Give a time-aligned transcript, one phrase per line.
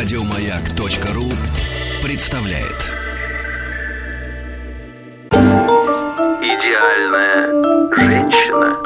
[0.00, 1.24] Радиомаяк.ру
[2.04, 2.86] представляет.
[6.40, 7.50] Идеальная
[7.96, 8.78] женщина.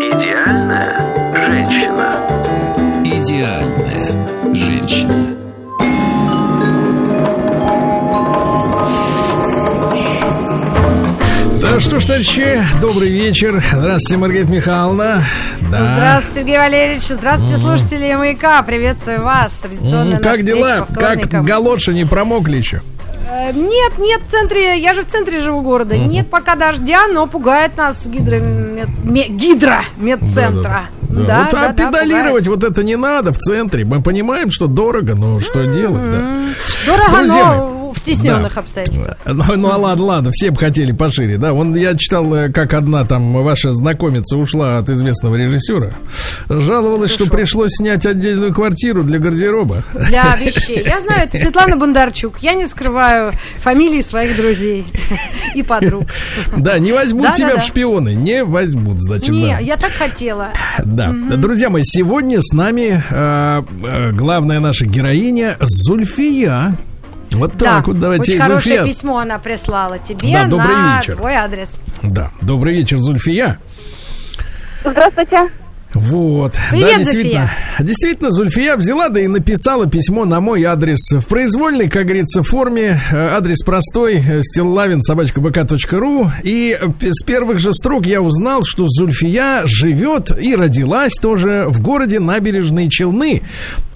[0.00, 0.96] Идеальная
[1.46, 2.08] женщина.
[3.04, 5.35] Идеальная женщина.
[11.76, 13.62] Да что ж, товарищи, добрый вечер.
[13.70, 15.22] Здравствуйте, Маргарита Михайловна.
[15.70, 15.92] Да.
[15.94, 17.02] Здравствуйте, Сергей Валерьевич.
[17.02, 18.62] Здравствуйте, слушатели «Маяка».
[18.62, 19.52] Приветствую вас.
[19.60, 20.86] Традиционно М, Как дела?
[20.98, 22.80] Как галоши не промокли еще?
[23.30, 25.98] Э, Нет, нет, в центре, я же в центре живу города.
[25.98, 30.86] Нет пока дождя, но пугает нас гидромед, ме- гидромедцентра.
[31.02, 33.84] Да, вот, а педалировать вот это не надо в центре.
[33.84, 36.22] Мы понимаем, что дорого, но что делать, да.
[36.86, 37.75] Дорого, Друзья но
[38.14, 38.60] стесненных Да.
[38.60, 39.16] обстоятельствах.
[39.24, 41.52] Ну, ну а ладно, ладно, все бы хотели пошире, да.
[41.52, 45.92] Вон я читал, э, как одна там ваша знакомица ушла от известного режиссера.
[46.48, 49.82] Жаловалась, что пришлось снять отдельную квартиру для гардероба.
[49.94, 50.84] Для вещей.
[50.86, 52.38] Я знаю, это Светлана Бондарчук.
[52.40, 54.86] Я не скрываю фамилии своих друзей
[55.54, 56.04] и подруг.
[56.56, 60.48] Да, не возьмут тебя в шпионы, не возьмут, значит, Не, я так хотела.
[60.84, 66.76] Да, друзья мои, сегодня с нами э, э, главная наша героиня Зульфия.
[67.32, 68.94] Вот Да, так вот, давайте, очень хорошее Зульфия.
[68.94, 71.16] письмо она прислала тебе Да, добрый на вечер.
[71.16, 71.76] твой адрес.
[72.02, 73.58] Да, добрый вечер, Зульфия.
[74.84, 75.48] Здравствуйте.
[76.00, 76.54] Вот.
[76.70, 77.50] Привет, да, действительно.
[77.80, 83.00] Действительно, Зульфия взяла, да и написала письмо на мой адрес в произвольной, как говорится, форме.
[83.10, 86.30] Э, Адрес простой, э, стиллавин, собачкабк.ру.
[86.42, 91.80] И э, с первых же строк я узнал, что Зульфия живет и родилась тоже в
[91.80, 93.42] городе Набережные Челны.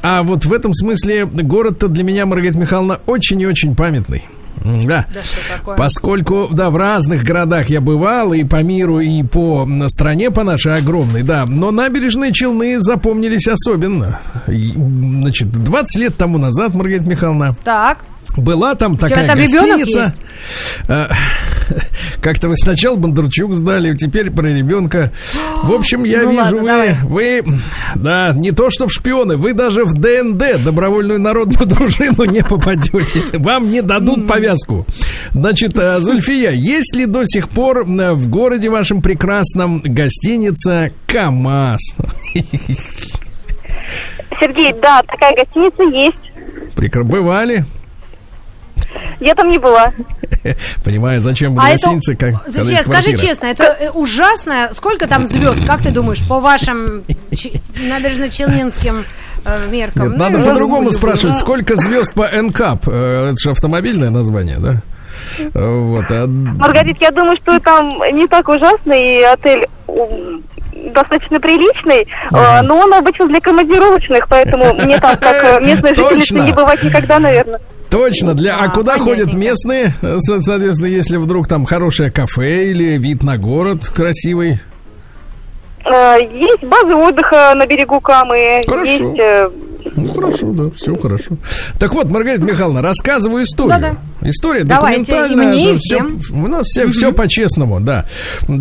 [0.03, 4.25] А вот в этом смысле город-то для меня, Маргарита Михайловна, очень и очень памятный.
[4.65, 5.07] Да.
[5.13, 5.77] Да что такое?
[5.77, 10.77] Поскольку, да, в разных городах я бывал, и по миру, и по стране, по нашей
[10.77, 14.21] огромной, да, но набережные Челны запомнились особенно.
[14.47, 17.99] Значит, 20 лет тому назад, Маргарита Михайловна, Так.
[18.37, 20.15] Была там такая там гостиница.
[20.89, 21.09] А,
[22.21, 25.13] Как-то вы сначала Бондарчук сдали, теперь про ребенка.
[25.63, 26.95] В общем, я Ну вижу, ладно, вы, давай.
[27.03, 27.45] вы,
[27.97, 33.23] да, не то что в шпионы, вы даже в ДНД, добровольную народную дружину, не попадете.
[33.35, 34.87] Вам не дадут повязку.
[35.33, 41.97] Значит, э, Зульфия, есть ли до сих пор э, в городе вашем прекрасном гостиница КАМАЗ?
[44.41, 46.75] Сергей, да, такая гостиница есть.
[46.77, 47.65] Прекра- Бывали?
[49.21, 49.93] Я там не была.
[50.85, 53.17] Понимаю, зачем А это, гостинице, как, есть скажи квартира?
[53.19, 54.71] честно, это э, ужасно.
[54.73, 57.03] Сколько там звезд, как ты думаешь, по вашим
[57.37, 59.05] чи- набережно-челнинским
[59.45, 60.11] э, меркам?
[60.11, 62.89] Нет, Ну, надо по-другому спрашивать, сколько звезд по НКАП?
[62.89, 64.77] Э, Это же автомобильное название, да?
[65.39, 69.67] Э, Вот, а- Маргарит, я думаю, что там не так ужасно, и отель
[70.95, 76.19] достаточно приличный, э, но он обычно для командировочных, поэтому мне там, как местной Точно.
[76.19, 77.61] жительнице, не бывать никогда, наверное.
[77.91, 79.95] Точно, для, а А, куда ходят местные?
[80.03, 84.61] Э, со- Соответственно, если вдруг там хорошее кафе или вид на город красивый.
[85.85, 88.91] Э, Есть базы отдыха на берегу Камы, Хорошо.
[89.11, 89.53] есть...
[89.97, 91.37] Ну, хорошо, да, все хорошо.
[91.79, 93.81] Так вот, Маргарита Михайловна, рассказываю историю.
[93.81, 94.29] Да-да.
[94.29, 95.45] История Давайте, документальная.
[95.45, 96.19] и мне, и всем.
[96.33, 98.07] у нас все, все по-честному, да.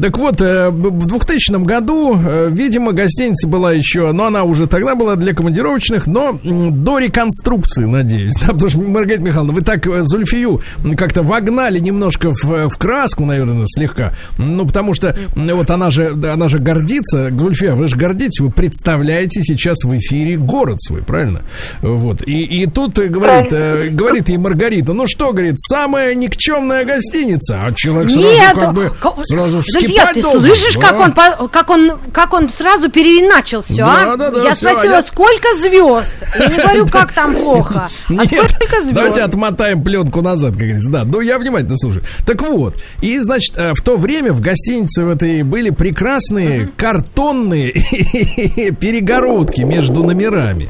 [0.02, 4.96] Так вот, э, в 2000 году, э, видимо, гостиница была еще, но она уже тогда
[4.96, 8.34] была для командировочных, но до реконструкции, надеюсь.
[8.40, 10.62] Да, потому что, Маргарита Михайловна, вы так э, Зульфию
[10.96, 14.14] как-то вогнали немножко в, в краску, наверное, слегка.
[14.38, 19.42] Ну, потому что вот она же, она же гордится, Зульфия, вы же гордитесь, вы представляете
[19.44, 21.42] сейчас в эфире город свой, правильно?
[21.82, 22.22] Вот.
[22.28, 27.62] И, и тут э, говорит, э, говорит ей Маргарита, ну что, говорит, самая никчемная гостиница.
[27.64, 28.92] А человек сразу Нет, как бы
[29.24, 30.42] сразу вскипать ты должен.
[30.44, 30.82] слышишь, Да.
[30.82, 31.00] как
[31.40, 34.18] он, как он, как он сразу переначал все, Да, а?
[34.18, 36.16] да, да, я всё, а спросила, я- сколько звезд?
[36.38, 38.94] Я не говорю, как там плохо, а сколько звезд?
[38.94, 40.92] давайте отмотаем пленку назад, как говорится.
[40.92, 42.04] Да, ну я внимательно слушаю.
[42.26, 47.72] Так вот, и, значит, э, в то время в гостинице в этой были прекрасные картонные
[48.80, 50.70] перегородки между номерами.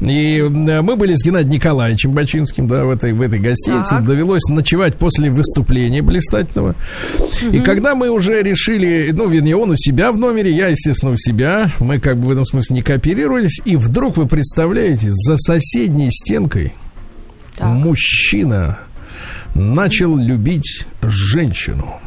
[0.00, 3.90] И э, мы были с Геннадием Николаевичем Бачинским, да, в этой, в этой гостинице.
[3.90, 4.04] Так.
[4.04, 6.74] Довелось ночевать после выступления блистательного.
[7.50, 11.16] И когда мы уже решили, ну, вернее, он у себя в номере, я, естественно, у
[11.16, 16.10] себя, мы как бы в этом смысле не кооперировались, и вдруг, вы представляете, за соседней
[16.10, 16.74] стенкой
[17.56, 17.68] Так.
[17.68, 18.78] мужчина
[19.54, 22.00] начал любить женщину.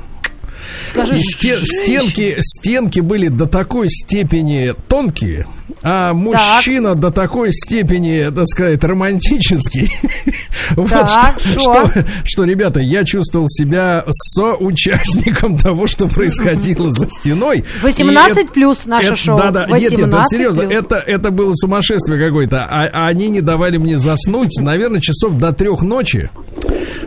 [0.95, 5.45] Скажи, И сте- стенки, стенки были до такой степени тонкие,
[5.83, 9.91] а мужчина до такой степени, так сказать, романтический.
[10.75, 11.07] Вот Так,
[11.39, 11.89] что, что?
[11.89, 17.59] что, что, ребята, я чувствовал себя соучастником того, что происходило за стеной.
[17.59, 19.37] И 18 это- плюс наше это- шоу.
[19.37, 20.73] Да, да, нет, нет, это 18 серьезно, плюс.
[20.85, 22.65] это, это было сумасшествие какое-то.
[22.65, 26.29] А, а они не давали мне заснуть, наверное, часов до трех ночи.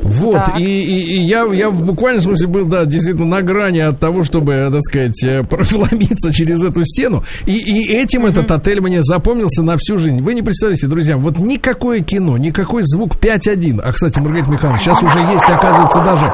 [0.02, 0.60] Вот, Так.
[0.60, 4.24] и, и- и я, я в буквальном смысле был, да, действительно на грани от того,
[4.24, 7.24] чтобы, так сказать, э, проломиться через эту стену.
[7.46, 10.20] И, и этим этот отель мне запомнился на всю жизнь.
[10.22, 13.80] Вы не представляете, друзья, вот никакое кино, никакой звук 5.1.
[13.82, 16.32] А, кстати, Маргарита Михайловна, сейчас уже есть, оказывается, даже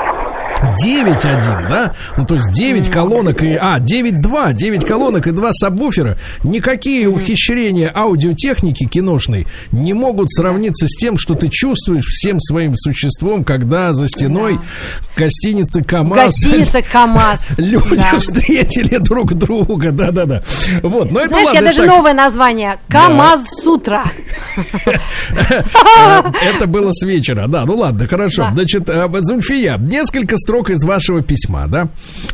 [0.64, 1.94] 9.1, да?
[2.16, 3.54] Ну, то есть 9 колонок и...
[3.54, 6.18] А, 9.2, 9 колонок и 2 сабвуфера.
[6.42, 13.44] Никакие ухищрения аудиотехники киношной не могут сравниться с тем, что ты чувствуешь всем своим существом,
[13.44, 14.60] когда за стеной
[15.16, 16.26] гостиницы КамАЗ...
[16.26, 17.54] Гостиница КамАЗ.
[17.58, 18.18] Люди Да.
[18.18, 20.40] встретили друг друга, да-да-да.
[20.82, 21.88] Вот, но это Знаешь, ладно, я даже так.
[21.88, 22.78] новое название.
[22.88, 24.04] КамАЗ с утра.
[25.34, 26.22] Э,
[26.54, 28.42] Это было с вечера, да, ну ладно, хорошо.
[28.42, 28.52] Да.
[28.52, 31.88] Значит, э, Зульфия, несколько строк из вашего письма, да?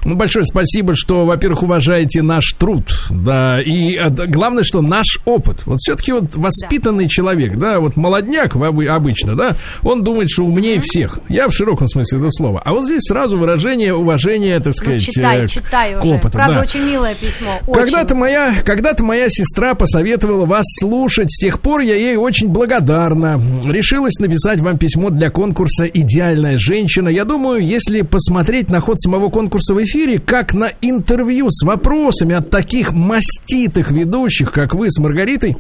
[0.05, 5.19] Ну, большое спасибо, что, во-первых, уважаете наш труд, да, и э, да, главное, что наш
[5.25, 5.67] опыт.
[5.67, 11.19] Вот все-таки вот воспитанный человек, да, вот молодняк обычно, да, он думает, что умнее всех.
[11.29, 12.63] Я в широком смысле этого слова.
[12.65, 16.15] А вот здесь сразу выражение уважения, так Ну, сказать, читай, э, читай к уже.
[16.15, 16.61] опыту, Правда, да.
[16.61, 17.59] очень милое письмо.
[17.73, 21.33] Когда-то моя, когда-то моя сестра посоветовала вас слушать.
[21.33, 23.41] С тех пор я ей очень благодарна.
[23.65, 27.09] Решилась написать вам письмо для конкурса «Идеальная женщина».
[27.09, 32.35] Я думаю, если посмотреть на ход самого конкурса в эфире, как на интервью с вопросами
[32.35, 35.57] от таких маститых ведущих, как вы с Маргаритой,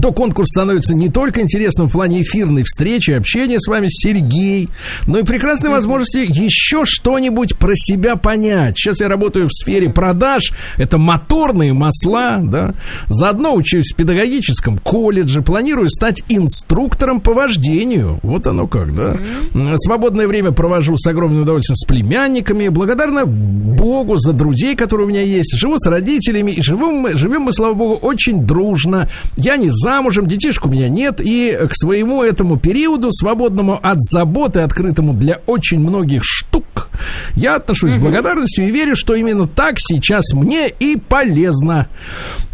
[0.00, 4.68] то конкурс становится не только интересным в плане эфирной встречи, общения с вами, Сергей,
[5.06, 8.76] но и прекрасной возможности еще что-нибудь про себя понять.
[8.76, 12.74] Сейчас я работаю в сфере продаж, это моторные масла, да.
[13.08, 18.18] Заодно учусь в педагогическом колледже, планирую стать инструктором по вождению.
[18.22, 19.18] Вот оно как, да.
[19.54, 22.68] М, Свободное время провожу с огромным удовольствием с племянниками.
[22.68, 25.56] Благодарна Богу за друзей, которые у меня есть.
[25.56, 29.08] Живу с родителями и живем мы, живем мы, слава Богу, очень дружно.
[29.36, 31.20] Я не замужем, детишек у меня нет.
[31.20, 36.88] И к своему этому периоду, свободному от заботы, открытому для очень многих штук,
[37.36, 41.86] я отношусь с благодарностью и верю, что именно так сейчас мне и полезно.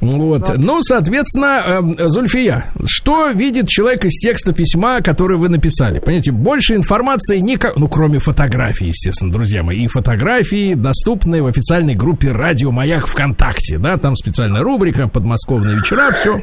[0.01, 0.59] Вот.
[0.59, 6.01] Ну, соответственно, эм, Зульфия, что видит человек из текста письма, который вы написали?
[6.01, 9.85] Понимаете, больше информации никак, ну, кроме фотографий, естественно, друзья мои.
[9.85, 16.11] И фотографии доступны в официальной группе «Радио Маяк» ВКонтакте, да, там специальная рубрика «Подмосковные вечера»,
[16.13, 16.43] все.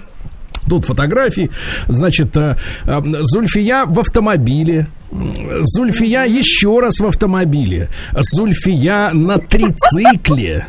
[0.67, 1.49] Тут фотографии.
[1.87, 4.87] Значит, э, э, Зульфия в автомобиле.
[5.11, 7.89] Зульфия еще раз в автомобиле.
[8.13, 10.67] Зульфия на трицикле.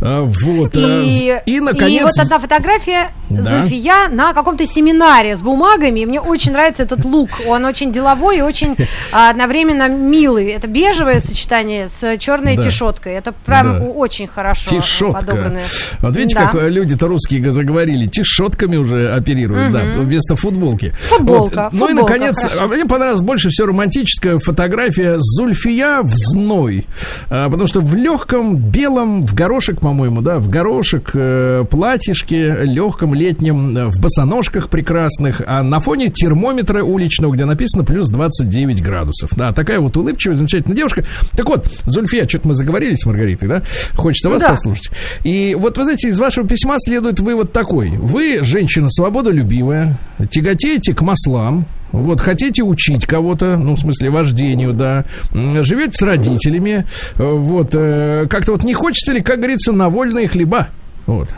[0.00, 0.76] Э, Вот.
[0.76, 2.02] э, И, И, и наконец...
[2.04, 3.42] вот одна фотография Да.
[3.62, 6.00] Зульфия на каком-то семинаре с бумагами.
[6.00, 7.30] И мне очень нравится этот лук.
[7.46, 8.76] Он очень деловой и очень
[9.12, 10.48] а, одновременно милый.
[10.50, 12.62] Это бежевое сочетание с черной Да.
[12.64, 13.14] тишоткой.
[13.14, 13.84] Это прям Да.
[13.84, 15.20] очень хорошо Тишотка.
[15.20, 15.64] подобранное.
[16.00, 16.46] Вот видите, Да.
[16.48, 18.06] как э, люди-то русские заговорили.
[18.06, 20.92] Тишотками уже оперируют, да, вместо футболки.
[21.08, 21.72] Футболка, Вот.
[21.72, 22.62] Ну и, футболка, наконец, хорошо.
[22.64, 26.86] а мне понравилась больше всего романтическая фотография Зульфия в зной.
[27.30, 33.14] А, потому что в легком белом, в горошек, по-моему, да, в горошек э, платьишке, легком
[33.14, 39.30] летнем, э, в босоножках прекрасных, а на фоне термометра уличного, где написано плюс 29 градусов.
[39.36, 41.04] Да, такая вот улыбчивая, замечательная девушка.
[41.36, 43.62] Так вот, Зульфия, что-то мы заговорились с Маргаритой, да?
[43.94, 44.48] Хочется вас Да.
[44.50, 44.90] послушать.
[45.22, 47.90] И вот, вы знаете, из вашего письма следует вывод такой.
[47.90, 49.96] Вы, женщина свободолюбивая,
[50.30, 56.86] тяготеете к маслам, вот, хотите учить кого-то, ну, в смысле, вождению, да, живете с родителями,
[57.18, 60.68] э, вот, э, как-то вот не хочется ли, как говорится, на вольные хлеба?
[61.06, 61.28] Вот.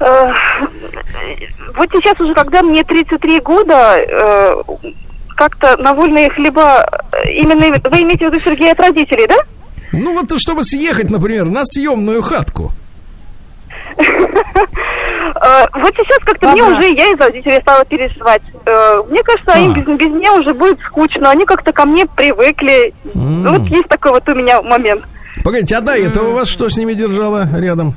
[0.00, 0.32] Э,
[1.74, 3.96] Вот сейчас уже, когда мне 33 года,
[5.36, 6.84] как-то на вольные хлеба,
[7.24, 9.36] именно вы имеете в виду, Сергей, от родителей, да?
[9.92, 12.72] Ну, вот чтобы съехать, например, на съемную хатку.
[13.98, 18.42] Э, Вот сейчас как-то мне уже, я из родителей стала переживать.
[18.66, 19.74] Э, Мне кажется, им А.
[19.96, 21.30] без, меня уже будет скучно.
[21.30, 22.92] Они как-то ко мне привыкли.
[23.14, 25.04] Вот есть такой вот у меня момент.
[25.44, 27.94] Погодите, а до этого вас что с ними держало рядом?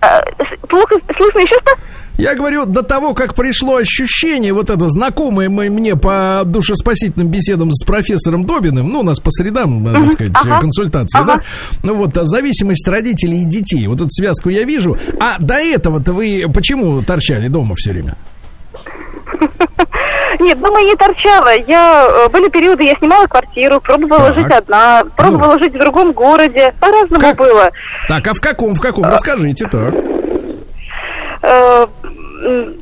[0.00, 0.20] Э,
[0.68, 1.72] Плохо слышно еще что?
[2.18, 7.84] Я говорю, до того, как пришло ощущение, вот это знакомое мне по душеспасительным беседам с
[7.84, 11.36] профессором Добиным, ну, у нас по средам, э, так сказать, ага, консультации, ага.
[11.36, 11.42] да,
[11.84, 14.98] ну вот, а, зависимость родителей и детей, вот эту связку я вижу.
[15.20, 18.16] А до этого-то вы почему торчали дома все время?
[20.40, 21.56] Нет, дома не торчала.
[21.68, 24.36] Я э, были периоды, я снимала квартиру, пробовала Так.
[24.36, 24.42] Ну.
[24.42, 26.74] жить одна, пробовала жить в другом городе.
[26.80, 27.36] По-разному Как?
[27.36, 27.70] было.
[28.08, 29.04] Так, а в каком, в каком?
[29.04, 29.94] Расскажите, так.
[32.48, 32.72] Э,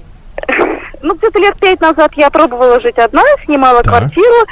[1.03, 3.93] ну, где-то лет пять назад я пробовала жить одна, снимала Так.
[3.97, 4.47] квартиру.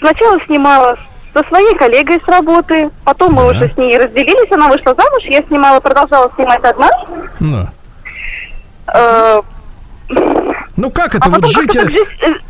[0.00, 0.96] Сначала снимала
[1.34, 3.48] со своей коллегой с работы, потом мы Да.
[3.48, 6.90] уже с ней разделились, она вышла замуж, я снимала, продолжала снимать одна.
[7.40, 7.66] Ну.
[8.94, 9.40] Э,
[10.76, 11.76] Ну как это а вот жить?
[11.76, 12.40] э, жизнь,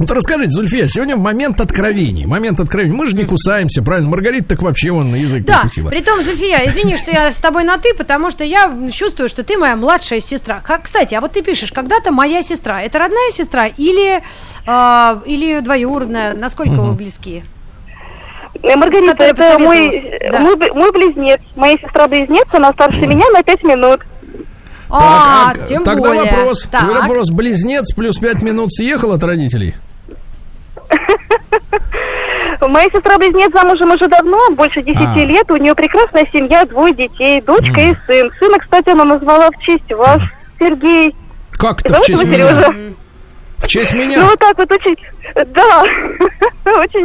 [0.00, 2.24] Вот расскажите, Зульфия, сегодня момент откровений.
[2.24, 2.96] Момент откровений.
[2.96, 4.08] Мы же не кусаемся, правильно?
[4.08, 5.90] Маргарита так вообще вон на язык Да, прикусила.
[5.90, 9.58] притом, Зульфия, извини, что я с тобой на «ты», потому что я чувствую, что ты
[9.58, 10.60] моя младшая сестра.
[10.64, 12.80] Как, кстати, а вот ты пишешь, когда-то моя сестра.
[12.82, 14.22] Это родная сестра или,
[14.66, 16.34] а, или двоюродная?
[16.34, 17.44] Насколько вы близки?
[18.62, 20.38] э, Маргарита, Которая это мой, Да.
[20.40, 24.00] мой, мой близнец, моя сестра-близнец, она старше меня на пять минут.
[24.88, 26.24] А, Так, а тем тогда более.
[26.24, 26.66] вопрос.
[26.70, 26.88] Так.
[26.88, 27.30] Вопрос.
[27.30, 29.74] Близнец плюс пять минут съехал от родителей?
[32.68, 35.14] Моя сестра-близнец замужем уже давно, больше 10 А.
[35.24, 35.50] лет.
[35.50, 38.30] У нее прекрасная семья, двое детей, дочка и сын.
[38.38, 40.20] Сына, кстати, она назвала в честь вас,
[40.58, 41.14] Сергей.
[41.52, 42.72] Как-то в Зовут честь меня?
[43.58, 44.22] В честь Ну, меня?
[44.24, 44.96] вот так вот очень...
[45.54, 45.84] Да.
[46.64, 47.04] Очень...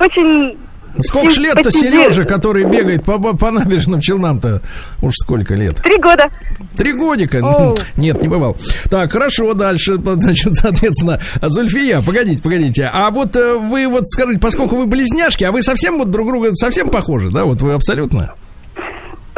[0.00, 0.58] Очень...
[1.00, 4.62] Сколько ж лет-то Сереже, который бегает по, по набережным Челнам-то?
[5.02, 5.76] Уж сколько лет?
[5.82, 6.30] Три года.
[6.76, 7.38] Три годика?
[7.38, 7.76] Оу.
[7.96, 8.56] Нет, не бывал.
[8.90, 12.90] Так, хорошо, дальше, значит, соответственно, Зульфия, погодите, погодите.
[12.92, 16.54] А вот э, вы вот скажите, поскольку вы близняшки, а вы совсем вот друг друга
[16.54, 17.44] совсем похожи, да?
[17.44, 18.34] Вот вы абсолютно?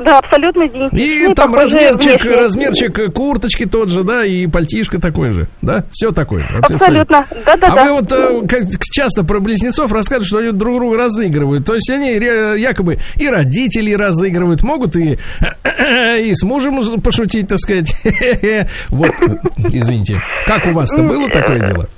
[0.04, 1.30] Да, абсолютно идентичные.
[1.30, 2.35] И там размерчик, внешне.
[2.35, 5.85] размерчик э, курточки тот же, да, и пальтишко такой же, да?
[5.92, 6.59] Все такое же.
[6.59, 7.19] Абсолютно.
[7.19, 7.85] А Да-да-да.
[7.85, 11.66] вы вот э, как часто про близнецов рассказывают, что они друг друга разыгрывают.
[11.66, 15.19] То есть они якобы и родители разыгрывают, могут и,
[15.64, 17.95] и с мужем пошутить, так сказать.
[18.88, 19.12] Вот,
[19.73, 20.21] извините.
[20.47, 21.88] Как у вас-то было такое дело?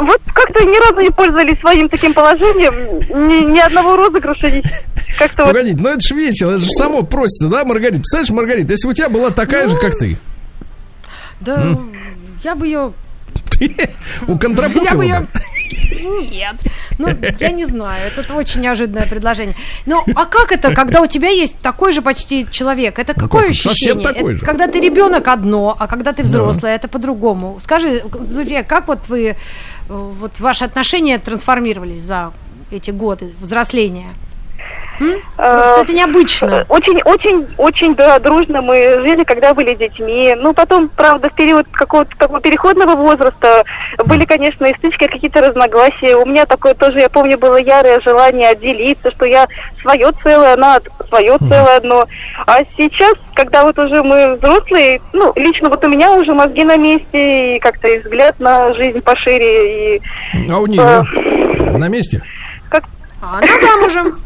[0.00, 2.74] Вот как-то ни разу не пользовались своим таким положением.
[3.28, 4.50] Ни, ни одного розыгрыша.
[4.50, 4.62] не-
[5.18, 5.52] Как-то вот...
[5.52, 7.98] Погодите, ну это же весело, это же само просится, да, Маргарита?
[7.98, 10.16] Представляешь, Маргарита, если у тебя была такая же, как ты,
[11.40, 11.76] Да,
[12.42, 12.92] я бы ее...
[14.28, 14.38] у
[14.84, 15.20] Я бы ее...
[15.20, 15.28] бы.
[16.30, 16.56] Нет.
[16.98, 18.10] Ну, я не знаю.
[18.16, 19.54] Это очень неожиданное предложение.
[19.86, 22.98] Ну, а как это, когда у тебя есть такой же почти человек?
[22.98, 24.14] Это какое как, совсем ощущение?
[24.14, 24.44] такой же.
[24.44, 27.58] Когда ты ребенок одно, а когда ты взрослый, это по-другому.
[27.60, 29.34] Скажи, Зульфия, как вот вы, э,
[29.88, 32.32] вот ваши отношения трансформировались за
[32.70, 34.14] эти годы взросления?
[35.38, 36.64] Э, это необычно.
[36.68, 40.34] Очень, очень, очень, да, дружно мы жили, когда были детьми.
[40.38, 43.64] Ну, потом, правда, в период какого-то такого переходного возраста
[44.04, 46.16] были, конечно, и стычки, какие-то разногласия.
[46.16, 49.46] У меня такое тоже, я помню, было ярое желание отделиться, что я
[49.80, 52.06] свое целое, она свое целое одно.
[52.46, 56.76] А сейчас, когда вот уже мы взрослые, ну, лично вот у меня уже мозги на
[56.76, 60.02] месте, и как-то и взгляд на жизнь пошире, и
[60.50, 61.04] А у нее
[61.78, 62.22] на месте?
[63.24, 64.18] А она замужем.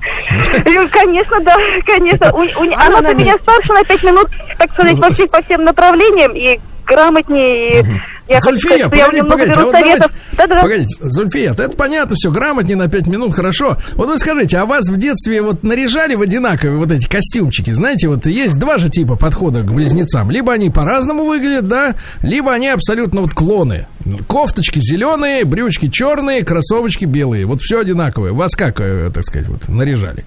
[0.65, 2.33] Ну, Конечно, да, конечно.
[2.33, 5.29] У- у- Она Она на за меня старше на пять минут, так сказать, по всем,
[5.29, 7.81] по всем направлениям и грамотнее.
[7.81, 7.85] И
[8.29, 10.13] я хочу Зульфия, что я у погодите, погодите, а вот давайте, советов.
[10.33, 10.63] Да-да-да.
[10.63, 13.79] погодите, Зульфия, это понятно, все грамотнее на 5 минут, хорошо.
[13.95, 17.71] Вот вы скажите, а вас в детстве вот наряжали в одинаковые вот эти костюмчики?
[17.71, 20.31] Знаете, вот есть два же типа подхода к близнецам.
[20.31, 23.87] Либо они по-разному выглядят, да, либо они абсолютно вот клоны.
[24.29, 27.47] Кофточки зеленые, брючки черные, кроссовочки белые.
[27.47, 28.33] Вот все одинаковое.
[28.33, 30.25] Вас как, э, так сказать, вот наряжали?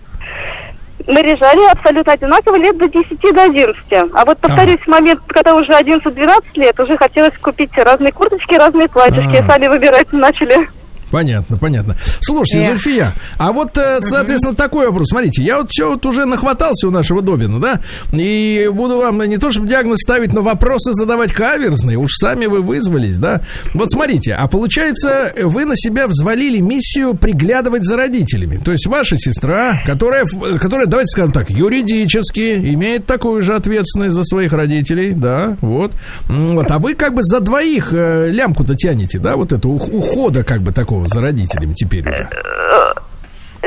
[1.10, 3.84] Наряжали абсолютно одинаково лет до 10 до 11.
[4.14, 8.88] А вот повторюсь, в момент, когда уже 11-12 лет, уже хотелось купить разные курточки, разные
[8.88, 9.38] платьишки.
[9.38, 9.48] А.
[9.48, 10.70] Сами выбирать начали.
[11.12, 11.96] Понятно, понятно.
[12.22, 12.68] Слушайте, Эх.
[12.68, 15.08] Зульфия, а вот, э, соответственно, такой вопрос.
[15.10, 17.80] Смотрите, я вот все вот уже нахватался у нашего Добина, да,
[18.14, 21.98] и буду вам не то чтобы диагноз ставить, но вопросы задавать каверзные.
[21.98, 23.42] Уж сами вы вызвались, да.
[23.74, 28.62] Вот смотрите, а получается, вы на себя взвалили миссию приглядывать за родителями.
[28.64, 34.16] То есть ваша сестра, которая, в- которая давайте скажем так, юридически имеет такую же ответственность
[34.16, 35.92] за своих родителей, да, вот.
[36.28, 40.44] Вот, а вы как бы за двоих э, лямку-то тянете, да, вот это ух- ухода
[40.44, 42.28] как бы такого за родителями теперь уже.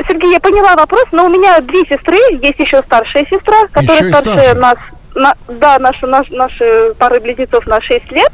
[0.07, 4.11] Сергей, я поняла вопрос, но у меня две сестры, есть еще старшая сестра, которая Еще
[4.13, 4.77] старше нас,
[5.15, 8.31] на- да, наши, наш- наши пары близнецов на 6 лет.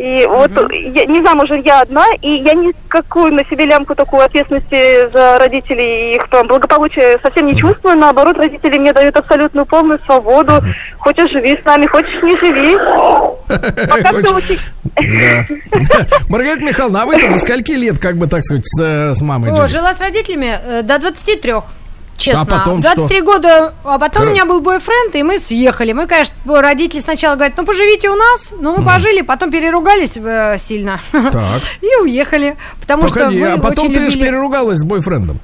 [0.00, 5.10] И вот я, не замужем я одна, и я никакую на себе лямку такую ответственности
[5.10, 7.98] за родителей и их там благополучие совсем не чувствую.
[7.98, 10.62] Наоборот, родители мне дают абсолютную полную свободу.
[10.98, 12.76] Хочешь живи с нами, хочешь не живи.
[13.90, 14.58] Пока все очень...
[14.96, 15.46] Да.
[16.30, 19.92] Маргарита Михайловна, а вы до скольки лет, как бы так сказать, с, э, мамой жила
[19.92, 21.52] с родителями э, до 23.
[22.20, 22.42] Честно.
[22.42, 25.92] А потом 23 года, а потом Хоро- у меня был бойфренд, и мы съехали.
[25.92, 30.56] Мы, конечно, родители сначала говорят, ну поживите у нас, ну мы пожили, потом переругались э,
[30.58, 31.00] сильно.
[31.12, 31.32] Так.
[31.80, 32.56] И уехали.
[32.80, 35.40] Потому Погоди, что мы а потом очень ты же любили- переругалась с бойфрендом.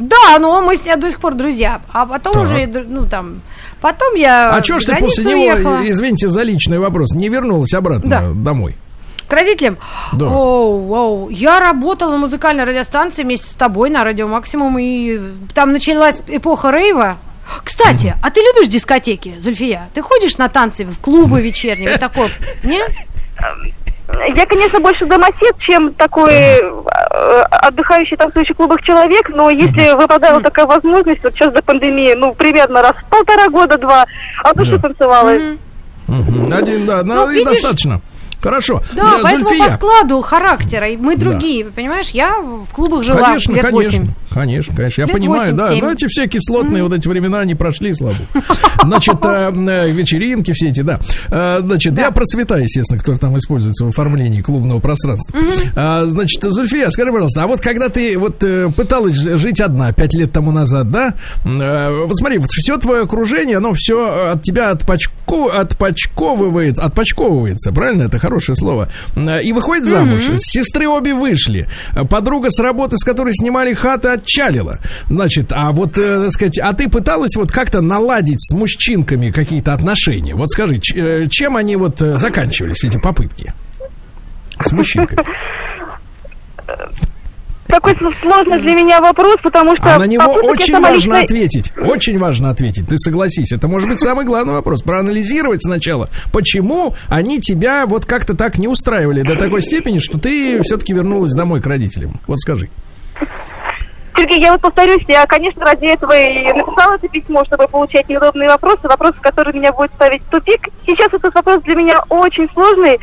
[0.00, 1.80] Да, но мы с ней до сих пор друзья.
[1.92, 2.42] А потом Так.
[2.42, 3.40] уже, ну там,
[3.80, 5.88] потом я А что ж ты после него, уехала.
[5.88, 8.22] извините за личный вопрос, не вернулась обратно Да.
[8.34, 8.76] домой?
[9.34, 9.78] Родителям?
[10.12, 10.26] Да.
[10.26, 11.28] Оу, оу.
[11.28, 15.18] Я работала на музыкальной радиостанции вместе с тобой на Радио Максимум, и
[15.54, 17.18] там началась эпоха рейва.
[17.62, 19.88] Кстати, а ты любишь дискотеки, Зульфия?
[19.92, 22.28] Ты ходишь на танцы в клубы вечерние, вот такое,
[22.62, 22.80] не?
[24.34, 26.60] Я, конечно, больше домосед, чем такой
[27.50, 32.34] отдыхающий танцующий в клубах человек, но если выпадала такая возможность, вот сейчас до пандемии, ну,
[32.34, 34.06] примерно раз в полтора года-два,
[34.42, 34.78] от души Да.
[34.78, 35.32] танцевала.
[36.06, 36.52] Мгм.
[36.52, 38.00] Один, да, Ну, и достаточно.
[38.44, 38.82] Хорошо.
[38.94, 39.64] Да, Э, поэтому Зульфия.
[39.64, 42.10] по складу характера мы другие, понимаешь?
[42.10, 44.08] Я в клубах жила Конечно, лет конечно, 8.
[44.32, 45.80] конечно, конечно, я Лет понимаю, восемь, да, семь.
[45.82, 48.16] но эти все кислотные вот эти времена, они прошли, слабо.
[48.84, 51.00] Значит, э, э, вечеринки все эти, да.
[51.30, 55.40] Э, Значит, я про цвета, естественно, которые там используются в оформлении клубного пространства.
[56.06, 58.38] Значит, Зульфия, скажи, пожалуйста, а вот когда ты вот
[58.76, 63.72] пыталась жить одна пять лет тому назад, да, вот смотри, вот все твое окружение, оно
[63.74, 68.02] все от тебя отпочко, отпочковывает, отпочковывается, правильно?
[68.04, 68.88] Это хорошее слово.
[69.16, 70.22] Э, И выходит замуж.
[70.38, 71.68] Сестры обе вышли.
[72.10, 74.78] Подруга с работы, с которой снимали хаты, отчалила.
[75.08, 79.72] Значит, а вот, э, так сказать, а ты пыталась вот как-то наладить с мужчинками какие-то
[79.72, 80.34] отношения?
[80.34, 83.52] Вот скажи, э, чем они вот заканчивались, эти попытки?
[84.60, 85.22] С мужчинками.
[87.74, 89.96] Такой сложный для меня вопрос, потому что...
[89.96, 91.72] А на него очень важно ответить.
[91.76, 92.86] Очень важно ответить.
[92.86, 93.50] Ты согласись.
[93.50, 94.82] Это может быть самый главный вопрос.
[94.82, 100.62] Проанализировать сначала, почему они тебя вот как-то так не устраивали до такой степени, что ты
[100.62, 102.12] все-таки вернулась домой к родителям.
[102.28, 102.68] Вот скажи.
[104.16, 108.50] Сергей, я вот повторюсь, я, конечно, ради этого и написала это письмо, чтобы получать неудобные
[108.50, 110.68] вопросы, вопросы, которые меня будут ставить в тупик.
[110.86, 113.00] Сейчас этот вопрос для меня очень сложный.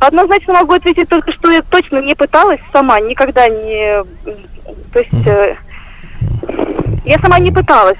[0.00, 4.02] Однозначно могу ответить только, что я точно не пыталась сама, никогда не...
[4.92, 5.26] То есть...
[5.26, 5.56] э,
[7.04, 7.98] Я сама не пыталась.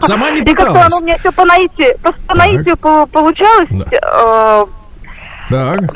[0.00, 0.86] Сама не И как-то пыталась.
[0.86, 3.68] оно у меня все по наитию, по, по наитию по- получалось.
[3.70, 3.86] Да.
[3.92, 4.66] Э,
[5.50, 5.94] Так.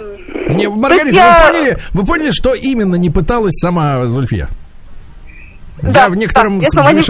[0.49, 4.49] Не, Маргарита, я- вы, поняли, вы поняли, что именно не пыталась сама Зульфия?
[5.83, 7.03] Да, я в некотором да, сама не-.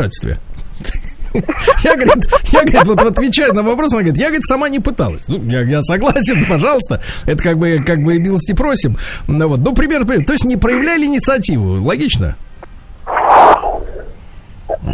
[1.83, 5.27] Я, говорит, я, говорит, вот отвечаю на вопрос, она говорит, я, говорит, сама не пыталась.
[5.29, 7.03] Ну, я, я согласен, пожалуйста.
[7.27, 8.97] Это как бы, как бы милости просим.
[9.27, 9.61] Ну, вот.
[9.61, 10.25] ну, пример, пример.
[10.25, 11.83] То есть не проявляли инициативу.
[11.85, 12.37] Логично?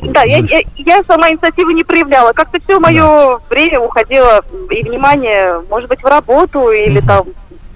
[0.02, 2.32] Да, я, я, я сама инициативу не проявляла.
[2.32, 7.26] Как-то все мое время уходило и внимание, может быть, в работу или там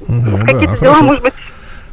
[0.08, 1.04] да, какие-то дела, хорошо.
[1.04, 1.34] может быть.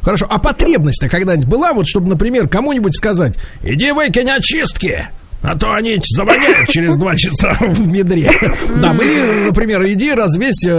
[0.02, 5.08] Хорошо, а потребность-то когда-нибудь была, вот чтобы, например, кому-нибудь сказать, иди выкинь очистки,
[5.42, 8.30] а то они завоняют через два часа в медре.
[8.80, 10.70] Да, или, например, иди развесь э,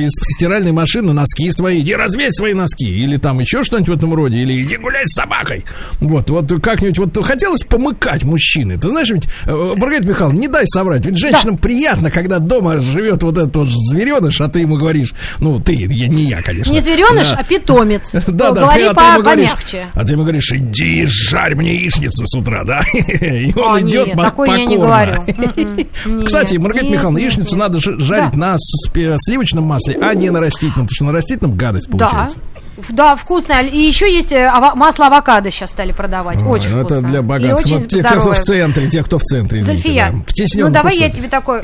[0.00, 4.14] из стиральной машины носки свои, иди развесь свои носки, или там еще что-нибудь в этом
[4.14, 5.64] роде, или иди гуляй с собакой.
[6.00, 8.78] Вот, вот как-нибудь, вот хотелось помыкать мужчины.
[8.78, 13.22] Ты знаешь, ведь, э, Маргарита Михайловна, не дай соврать, ведь женщинам приятно, когда дома живет
[13.22, 16.70] вот этот вот звереныш, а ты ему говоришь, ну, ты, я, не я, конечно.
[16.72, 17.36] Не звереныш, Да.
[17.40, 18.12] а питомец.
[18.26, 19.86] Да, да, Говори ты, а ты по- ему говоришь, помягче.
[19.94, 22.80] а ты ему говоришь, иди жарь мне яичницу с утра, да?
[22.94, 24.86] И он идет нет, такое я не покорно.
[24.86, 26.24] говорю.
[26.24, 31.04] Кстати, Маргарита Михайловна, яичницу надо жарить на сливочном масле, а не на растительном, потому что
[31.04, 32.38] на растительном гадость получается.
[32.90, 33.60] Да, вкусно.
[33.62, 36.38] И еще есть э, ава- масло авокадо сейчас стали продавать.
[36.38, 36.94] Ой, очень ну вкусно.
[36.96, 37.58] это для И богатых.
[37.66, 40.70] очень Вот те, кто в центре, те, кто в центре, извините, Зульфия, да, в ну
[40.70, 41.16] давай я условиях.
[41.16, 41.62] тебе такой...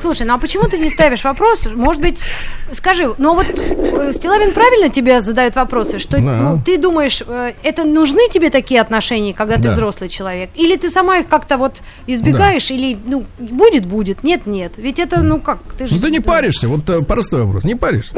[0.00, 1.66] Слушай, ну а почему ты не ставишь вопрос?
[1.74, 2.22] Может быть,
[2.72, 6.22] скажи, ну вот э, Стилавин правильно тебе задает вопросы, что Да.
[6.22, 9.70] ну, ты думаешь, э, это нужны тебе такие отношения, когда ты Да.
[9.72, 10.50] взрослый человек?
[10.54, 14.74] Или ты сама их как-то вот избегаешь, или, ну, будет, будет, нет, нет.
[14.76, 15.94] Ведь это, ну как, ты же...
[15.94, 18.16] Ну ты не паришься, вот э, простой вопрос, не паришься.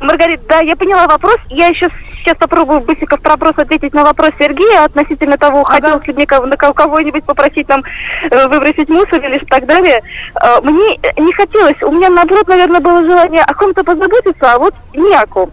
[0.00, 1.36] Маргарита, да, я поняла вопрос.
[1.50, 5.72] Я еще сейчас попробую быстренько в вопрос ответить на вопрос Сергея относительно того, Ага.
[5.72, 7.82] хотелось ли мне кого-нибудь попросить там
[8.30, 10.02] э, выбросить мусор или так далее.
[10.42, 14.74] Э, Мне не хотелось, у меня наоборот, наверное, было желание о ком-то позаботиться, а вот
[14.94, 15.50] не о ком.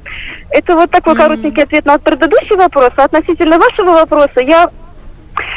[0.50, 2.92] Это вот такой коротенький ответ на предыдущий вопрос.
[2.98, 4.70] А относительно вашего вопроса, я...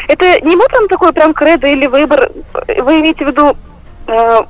[0.09, 2.31] Это не мой там такой прям кредо или выбор.
[2.79, 3.55] Вы имеете в виду э,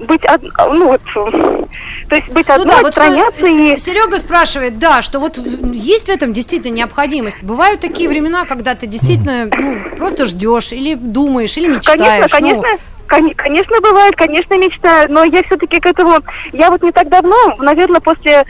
[0.00, 0.42] быть од...
[0.72, 1.64] ну вот, э,
[2.08, 3.76] то есть быть Ну одной, да, вот что, отстраняться и...
[3.76, 5.38] Серега спрашивает, да, что вот
[5.72, 7.42] есть в этом действительно необходимость.
[7.42, 12.30] Бывают такие времена, когда ты действительно ну, просто ждешь или думаешь, или мечтаешь.
[12.30, 12.78] Конечно, ну, конечно.
[13.08, 16.18] кон- Конечно, бывает, конечно, мечтаю, но я все-таки к этому,
[16.52, 18.44] я вот не так давно, наверное, после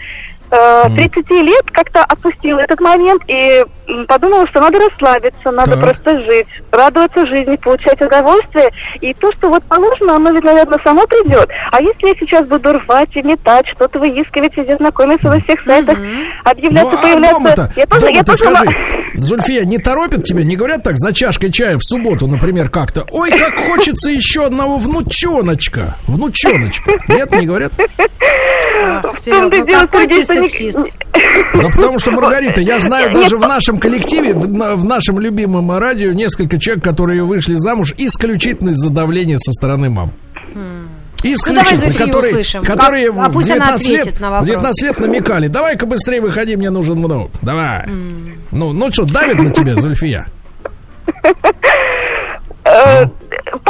[0.51, 3.65] э, 30 лет как-то отпустила этот момент и
[4.07, 5.81] подумала, что надо расслабиться, надо Так.
[5.81, 8.71] просто жить, радоваться жизни, получать удовольствие.
[9.01, 11.49] И то, что вот положено, оно ведь, наверное, само придет.
[11.73, 15.97] А если я сейчас буду рвать и метать, что-то выискивать, везде знакомиться во всех сайтах,
[16.45, 17.41] объявляться, Ну, а появляться...
[17.41, 20.99] дома-то, я тоже, я дома-то тоже ма- скажи, Зульфия, не торопят тебя, не говорят так
[20.99, 23.05] за чашкой чая в субботу, например, как-то.
[23.11, 25.97] Ой, как хочется еще одного внучоночка.
[26.07, 26.99] Внучоночка.
[27.09, 27.73] Нет, не говорят?
[28.81, 30.79] Ах, Серега, дело, какой ты Сергей, что не- сексист.
[31.55, 35.71] Да потому что, Маргарита, я знаю даже в нашем коллективе, в, на- в нашем любимом
[35.77, 40.13] радио, несколько человек, которые вышли замуж исключительно из-за давления со стороны мам.
[41.23, 42.63] Исключительно, Ну, давай Зульфию которые, услышим.
[42.63, 44.49] которые Как- а в пусть она 19 лет, на в вопрос.
[44.49, 47.31] 19 лет намекали, давай-ка быстрее выходи, мне нужен внук.
[47.43, 47.85] Давай.
[48.51, 50.27] Ну, ну что, давит на тебя, Зульфия?
[52.65, 53.07] Э,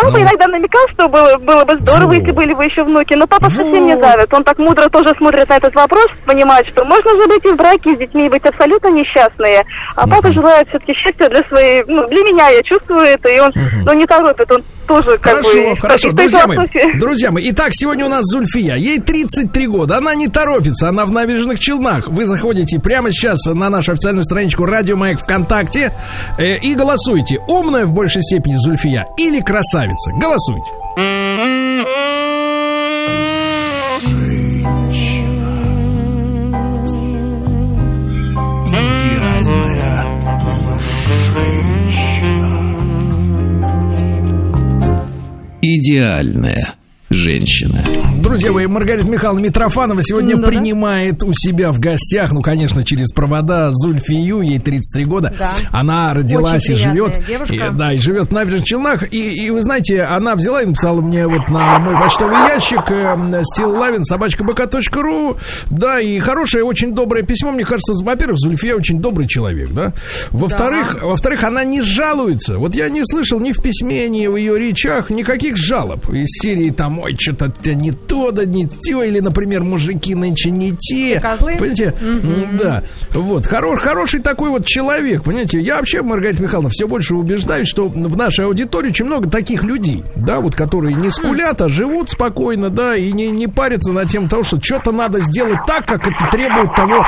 [0.00, 0.22] Папа Ну.
[0.22, 2.14] иногда намекал, что было, было бы здорово, Во.
[2.14, 4.02] если были бы еще внуки, но папа совсем не Во.
[4.02, 4.32] давит.
[4.32, 7.56] Он так мудро тоже смотрит на этот вопрос, понимает, что можно же быть и в
[7.56, 9.64] браке с детьми быть абсолютно несчастные.
[9.96, 13.52] А папа желает все-таки счастья для своей, ну, для меня, я чувствую это, и он,
[13.84, 15.76] ну, не торопит, он тоже как Хорошо, бы...
[15.76, 16.58] хорошо, той друзья мои,
[16.98, 21.12] друзья мои, итак, сегодня у нас Зульфия, ей 33 года, она не торопится, она в
[21.12, 22.08] набережных Челнах.
[22.08, 25.92] Вы заходите прямо сейчас на нашу официальную страничку Радио Маяк ВКонтакте
[26.38, 29.87] э, и голосуйте, умная в большей степени Зульфия или красавица.
[30.20, 30.72] Голосуйте.
[45.60, 46.74] Идеальная Идеальная
[47.10, 47.84] женщина.
[48.20, 50.48] Друзья мои, Маргарита Михайловна Митрофанова сегодня Ну да.
[50.48, 55.32] принимает у себя в гостях, ну, конечно, через провода Зульфию, ей 33 года.
[55.38, 55.50] Да.
[55.70, 57.24] Она родилась Очень и живет.
[57.26, 57.54] девушка.
[57.54, 59.12] и, да, и живет в набережных Челнах.
[59.12, 62.82] И, и вы знаете, она взяла и написала мне вот на мой почтовый ящик
[63.46, 64.44] стиллавин собачка
[65.00, 65.36] ру.
[65.70, 67.52] Да, и хорошее, очень доброе письмо.
[67.52, 69.92] Мне кажется, во-первых, Зульфия очень добрый человек, да.
[70.32, 72.58] Во-вторых, во-вторых, она не жалуется.
[72.58, 76.70] Вот я не слышал ни в письме, ни в ее речах никаких жалоб из серии
[76.70, 81.20] там, ой, что-то не то, да не то, или, например, мужики нынче не те.
[81.20, 81.56] Козлы.
[81.58, 81.94] Понимаете?
[82.00, 82.82] М, Да.
[83.12, 83.46] Вот.
[83.46, 85.60] Хоро- хороший такой вот человек, понимаете?
[85.60, 90.02] Я вообще, Маргарита Михайловна, все больше убеждаюсь, что в нашей аудитории очень много таких людей,
[90.16, 94.28] да, вот, которые не скулят, а живут спокойно, да, и не, не парятся на тему
[94.28, 97.04] того, что что-то надо сделать так, как это требует того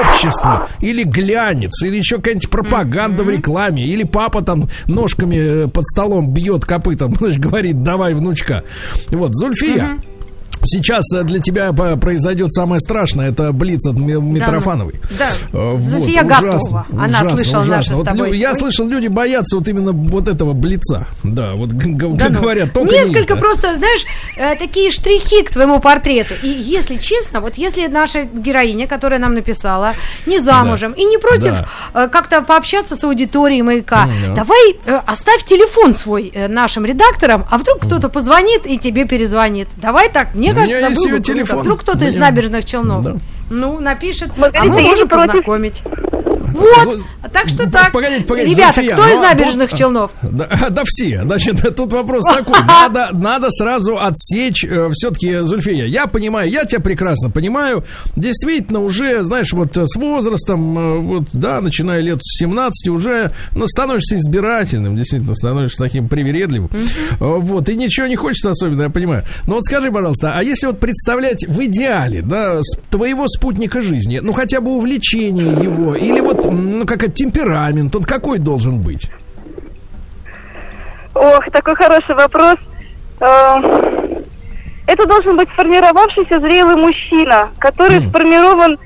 [0.00, 5.86] общества, или глянец, или еще какая-нибудь пропаганда в рекламе, или папа там ножками э, под
[5.86, 8.62] столом бьет копытом, значит, говорит, давай, внучка.
[9.10, 9.98] Вот, Зульфия.
[10.62, 14.94] Сейчас э, для тебя по- произойдет самое страшное, это блиц от Ми- Митрофановой.
[15.18, 15.26] Да.
[15.52, 16.86] Э, Вот, Зульфия ужасно, готова.
[16.92, 17.96] Она ужасно, слышала ужасно.
[17.96, 21.06] Вот лю- я слышал, люди боятся вот именно вот этого блица.
[21.22, 22.40] Да, вот Да ну.
[22.40, 23.36] говорят, только не Несколько это.
[23.36, 24.04] просто, знаешь,
[24.36, 26.34] э, такие штрихи к твоему портрету.
[26.42, 29.92] И если честно, вот если наша героиня, которая нам написала,
[30.26, 31.54] не замужем и не против
[31.94, 34.34] э, как-то пообщаться с аудиторией маяка, да.
[34.34, 39.68] давай э, оставь телефон свой э, нашим редакторам, а вдруг кто-то позвонит и тебе перезвонит.
[39.76, 41.32] Давай так, мне У меня кажется, есть было ее бы круто.
[41.32, 41.58] телефон.
[41.60, 43.04] Вдруг кто-то из набережных Челнов.
[43.04, 43.16] Да.
[43.50, 45.26] Ну, напишет, а Маргарита, мы я не можем против.
[45.32, 45.82] познакомить.
[46.64, 47.92] Вот, Зу- так что так.
[47.92, 50.10] погодите, погодите, Ребята, Зульфия, кто из ну, а набережных тут- Челнов?
[50.22, 51.22] Да, да все.
[51.24, 52.54] Значит, тут вопрос такой.
[52.66, 57.84] Надо, надо сразу отсечь все-таки, Зульфия, я понимаю, я тебя прекрасно понимаю.
[58.16, 63.30] Действительно, уже, знаешь, вот э, с возрастом, э, вот, да, начиная лет с 17, уже
[63.54, 66.70] ну, становишься избирательным, действительно, становишься таким привередливым.
[67.20, 69.24] Э, Вот, и ничего не хочется особенно, я понимаю.
[69.46, 74.32] Но вот скажи, пожалуйста, а если вот представлять в идеале, да, твоего спутника жизни, ну,
[74.32, 79.10] хотя бы увлечение его, или вот, ну, как это, темперамент, он какой должен быть?
[81.14, 82.56] Ох, такой хороший вопрос.
[83.20, 83.60] Э,
[84.86, 88.78] Это должен быть сформировавшийся зрелый мужчина, который сформирован,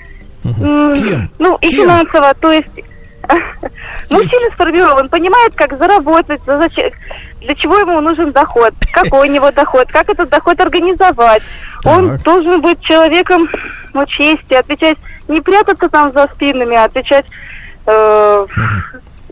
[0.44, 1.30] м, Кем?
[1.40, 1.80] ну, и Кем?
[1.82, 2.68] финансово, то есть
[4.10, 6.92] мужчина сформирован, понимает, как заработать, за- зачем-
[7.40, 11.42] для чего ему нужен доход, какой у него доход, как этот доход организовать.
[11.84, 12.22] Он Так.
[12.22, 13.48] должен быть человеком
[13.94, 17.24] ну, чести, отвечать, не прятаться там за спинами, а отвечать
[17.90, 18.46] Oh.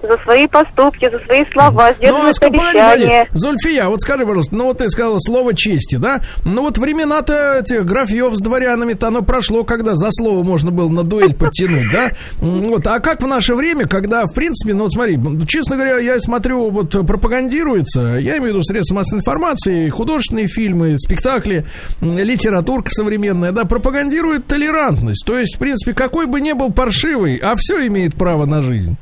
[0.06, 3.26] За свои поступки, за свои слова, Ну, а сдерживать ска- погоди, обещания.
[3.32, 6.20] Зульфия, вот скажи, пожалуйста, ну вот ты сказала слово чести, да?
[6.44, 11.02] Ну вот времена-то этих графьев с дворянами-то оно прошло, когда за слово можно было на
[11.02, 12.10] дуэль подтянуть, да?
[12.40, 16.18] Вот, а как в наше время, когда, в принципе, ну вот смотри, честно говоря, я
[16.20, 21.64] смотрю, вот пропагандируется, я имею в виду средства массовой информации, художественные фильмы, спектакли,
[22.00, 25.24] литературка современная, да, пропагандирует толерантность.
[25.26, 28.96] То есть, в принципе, какой бы ни был паршивый, а все имеет право на жизнь.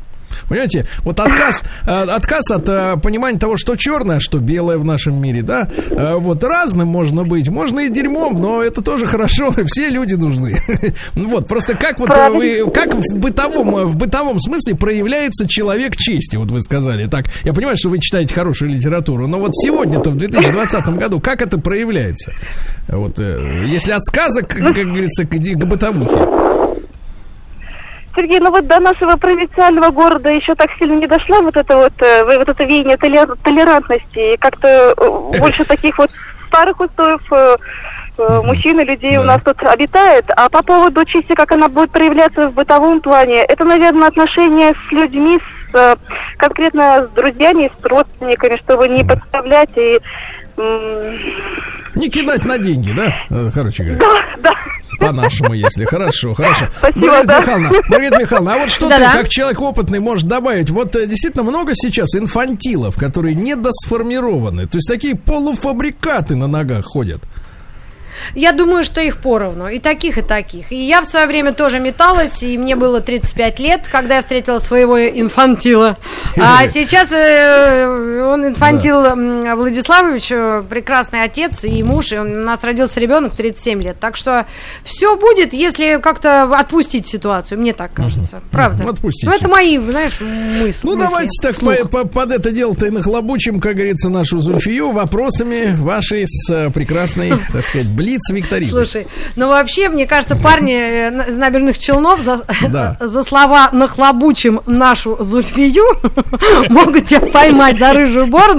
[0.48, 5.20] Понимаете, вот отказ, э, отказ от э, понимания того, что черное, что белое в нашем
[5.20, 9.88] мире, да, Э, вот разным можно быть, можно и дерьмом, но это тоже хорошо, все
[9.88, 10.56] люди нужны.
[11.14, 16.36] Ну Вот, просто как вот вы, как в бытовом, в бытовом смысле проявляется человек чести,
[16.36, 20.16] вот вы сказали, так, я понимаю, что вы читаете хорошую литературу, но вот сегодня-то, в
[20.16, 22.32] 2020 году, как это проявляется?
[22.88, 26.43] Вот, если от сказок, как говорится, к, к бытовухе.
[28.14, 31.92] Сергей, ну вот до нашего провинциального города еще так сильно не дошла вот это вот,
[32.00, 34.34] э, вот это веяние толер- толерантности.
[34.34, 36.10] И как-то э, больше таких вот
[36.46, 37.56] старых устоев э,
[38.44, 39.26] мужчин и людей у Да.
[39.34, 40.26] нас тут обитает.
[40.36, 44.92] А по поводу чисти, как она будет проявляться в бытовом плане, это, наверное, отношения с
[44.92, 45.40] людьми,
[45.72, 45.98] с,
[46.36, 49.98] конкретно с друзьями, с родственниками, чтобы не подставлять и...
[50.56, 53.14] Не кидать на деньги, да?
[53.30, 54.00] Э, Короче говоря.
[54.00, 54.54] Да, да.
[54.98, 55.84] По-нашему, если.
[55.84, 56.68] Хорошо, хорошо.
[56.78, 57.40] Спасибо, Маргарита да.
[57.40, 59.12] Михайловна, Маргарита Михайловна, а вот что Да-да.
[59.12, 60.70] ты, как человек опытный, можешь добавить?
[60.70, 64.66] Вот э, действительно много сейчас инфантилов, которые недосформированы.
[64.66, 67.20] То есть такие полуфабрикаты на ногах ходят.
[68.34, 69.68] Я думаю, что их поровну.
[69.68, 70.72] И таких, и таких.
[70.72, 74.60] И я в свое время тоже металась, и мне было 35 лет, когда я встретила
[74.60, 75.96] своего инфантила.
[76.40, 78.22] А сейчас э,
[78.70, 83.96] инфантил м, Владиславович, э, прекрасный отец и муж, и у нас родился ребенок 37 лет.
[84.00, 84.46] Так что
[84.84, 88.40] все будет, если как-то отпустить ситуацию, мне так кажется.
[88.50, 88.82] Правда.
[88.84, 89.28] Мгм, отпустить.
[89.28, 90.80] Ну, это мои, знаешь, мысли.
[90.86, 91.06] Ну, мысли.
[91.06, 96.24] давайте так по- по- под это дело-то и нахлобучим, как говорится, нашу Зульфию вопросами вашей
[96.26, 98.70] с э, прекрасной, так сказать, блиц-викторины.
[98.70, 102.96] Слушай, ну вообще, мне кажется, парни э, из набережных Челнов за, Да.
[103.00, 105.84] за слова «нахлобучим нашу Зульфию»
[106.70, 108.53] могут тебя поймать за рыжую бороду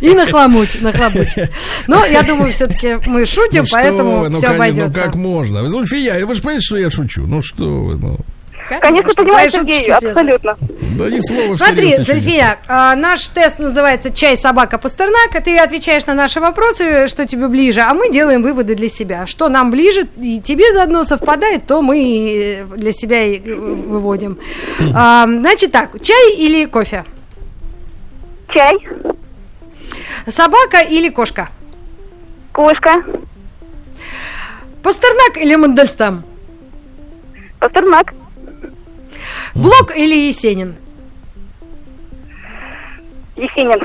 [0.00, 0.82] и нахлобучить.
[0.82, 1.50] нахлобучить.
[1.86, 5.00] Но я думаю, все-таки мы шутим, Ну поэтому вы, ну, все конечно, обойдется.
[5.00, 5.68] ну как можно?
[5.68, 7.26] Зульфия, вы же понимаете, что я шучу?
[7.26, 8.16] Ну что вы, ну.
[8.80, 10.56] Конечно, что понимаю, Сергей, абсолютно.
[10.96, 16.06] Да ни слова Смотри, Зульфия, а, наш тест называется «Чай, собака, пастернак», а ты отвечаешь
[16.06, 19.26] на наши вопросы, что тебе ближе, а мы делаем выводы для себя.
[19.26, 24.38] Что нам ближе, и тебе заодно совпадает, то мы и для себя и э, выводим.
[24.94, 27.04] А, Значит так, чай или кофе?
[28.52, 28.76] Чай,
[30.28, 31.48] Собака или кошка?
[32.52, 33.02] кошка,
[34.82, 36.24] Пастернак или Мандельстам?
[37.58, 38.12] пастернак,
[39.54, 40.74] Блок или Есенин?
[43.36, 43.80] Есенин,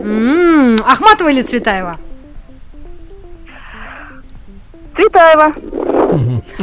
[0.00, 1.98] М, Ахматова или Цветаева?
[4.94, 5.52] Цветаева,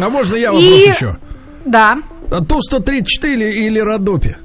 [0.01, 1.17] А можно я вопрос И- еще?
[1.65, 1.99] Да.
[2.31, 4.35] А Ту-134 или, или Родопи?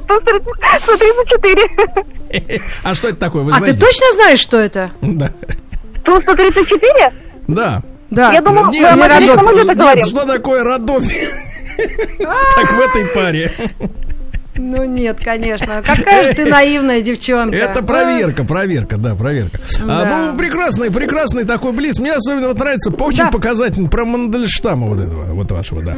[0.00, 2.62] Ту-134.
[2.82, 4.90] А что это такое, вы А ты точно знаешь, что это?
[5.00, 5.30] Да.
[6.04, 7.12] Ту-134?
[7.48, 7.82] Да.
[8.10, 8.32] Да.
[8.32, 11.28] Я думала, Нет, мы о нет, нет, что такое Родопи?
[12.56, 13.52] Так в этой паре.
[14.58, 15.82] Ну нет, конечно.
[15.84, 17.54] Какая же ты наивная девчонка.
[17.54, 19.60] Это проверка, проверка, да, проверка.
[19.82, 20.32] А, Да.
[20.32, 21.98] ну, прекрасный, прекрасный такой близ.
[21.98, 23.30] Мне особенно вот нравится, очень Да.
[23.30, 25.94] показательный про Мандельштама вот этого, вот вашего, да.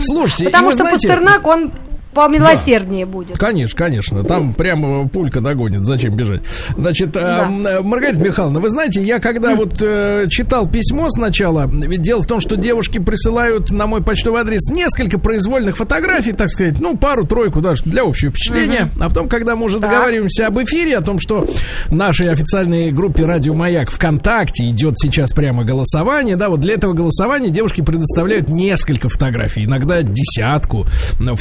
[0.00, 1.70] Слушайте, и Потому что знаете- Пастернак, он
[2.14, 3.38] помилосерднее будет.
[3.38, 4.24] Конечно, конечно.
[4.24, 5.84] Там прямо пулька догонит.
[5.84, 6.42] Зачем бежать?
[6.76, 7.48] Значит, Да.
[7.50, 12.22] э, э, Маргарита Михайловна, вы знаете, я когда вот э, читал письмо сначала, ведь дело
[12.22, 16.96] в том, что девушки присылают на мой почтовый адрес несколько произвольных фотографий, так сказать, ну,
[16.96, 18.88] пару-тройку даже для общего впечатления.
[19.00, 19.90] А потом, когда мы уже Так.
[19.90, 21.46] договариваемся об эфире, о том, что
[21.86, 26.92] в нашей официальной группе Радио Маяк ВКонтакте идет сейчас прямо голосование, да, вот для этого
[26.92, 30.86] голосования девушки предоставляют несколько фотографий, иногда десятку
[31.18, 31.34] э,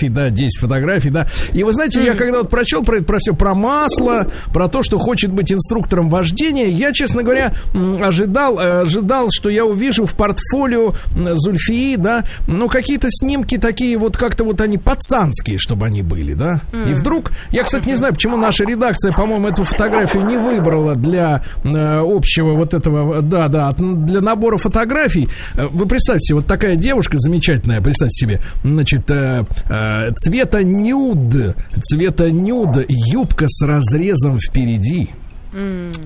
[0.00, 1.26] фотографий, да, 10 фотографий, да.
[1.52, 4.82] И вы знаете, я когда вот прочел про это, про все, про масло, про то,
[4.82, 7.54] что хочет быть инструктором вождения, я, честно говоря,
[8.00, 14.16] ожидал, э, ожидал, что я увижу в портфолио Зульфии, да, ну, какие-то снимки такие вот
[14.16, 16.60] как-то вот они пацанские, чтобы они были, да.
[16.72, 21.44] И вдруг, я, кстати, не знаю, почему наша редакция, по-моему, эту фотографию не выбрала для
[21.64, 25.28] э, общего вот этого, да, да, для набора фотографий.
[25.54, 29.74] Э, Вы представьте вот такая девушка замечательная, представьте себе, значит, э, э,
[30.16, 35.10] цвета нюд, цвета нюд, юбка с разрезом впереди.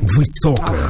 [0.01, 0.81] Высокая.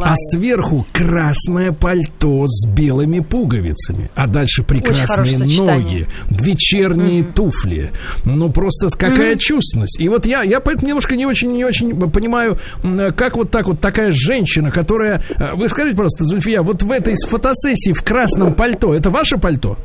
[0.00, 4.10] а сверху красное пальто с белыми пуговицами.
[4.16, 7.92] А дальше прекрасные ноги, вечерние туфли.
[8.24, 10.00] Ну, просто какая чувственность.
[10.00, 12.58] И вот я, я поэтому немножко не очень, не очень понимаю,
[13.16, 15.22] как вот так вот такая женщина, которая...
[15.38, 19.78] э, Вы скажите просто, Зульфия, вот в этой фотосессии в красном пальто, это ваше пальто?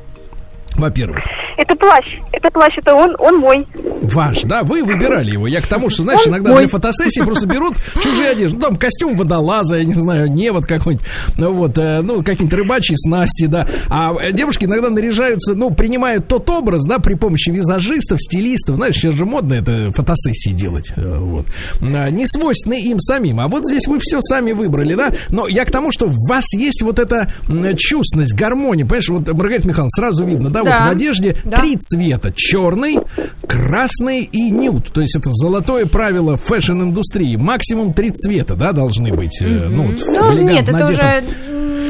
[0.77, 1.17] Во-первых.
[1.57, 2.05] Это плащ.
[2.31, 3.65] Это плащ, это он, он мой.
[4.03, 5.47] Ваш, да, вы выбирали его.
[5.47, 6.63] Я к тому, что, знаешь, Он иногда мой.
[6.63, 8.57] для фотосессии просто берут чужие одежды.
[8.57, 11.05] Ну, там костюм водолаза, я не знаю, невод какой-нибудь,
[11.37, 13.67] ну, вот, э, ну, какие-нибудь рыбачьи снасти, да.
[13.89, 18.75] А э, девушки иногда наряжаются, ну, принимают тот образ, да, при помощи визажистов, стилистов.
[18.75, 21.47] Знаешь, сейчас же модно это фотосессии делать, э, вот.
[21.81, 23.39] А, Не свойственны им самим.
[23.39, 25.11] А вот здесь вы все сами выбрали, да.
[25.29, 27.31] Но я к тому, что в вас есть вот эта
[27.77, 28.85] чувственность, гармония.
[28.85, 30.87] Понимаешь, вот, Маргарита Михайловна, сразу видно, да, Да.
[30.87, 31.57] в одежде Да.
[31.57, 32.31] три цвета.
[32.35, 32.99] Черный,
[33.47, 34.91] красный и нюд.
[34.93, 37.35] То есть это золотое правило fashion-индустрии.
[37.37, 39.41] Максимум три цвета, да, должны быть.
[39.41, 41.23] э, Ну, Ну, нет, это уже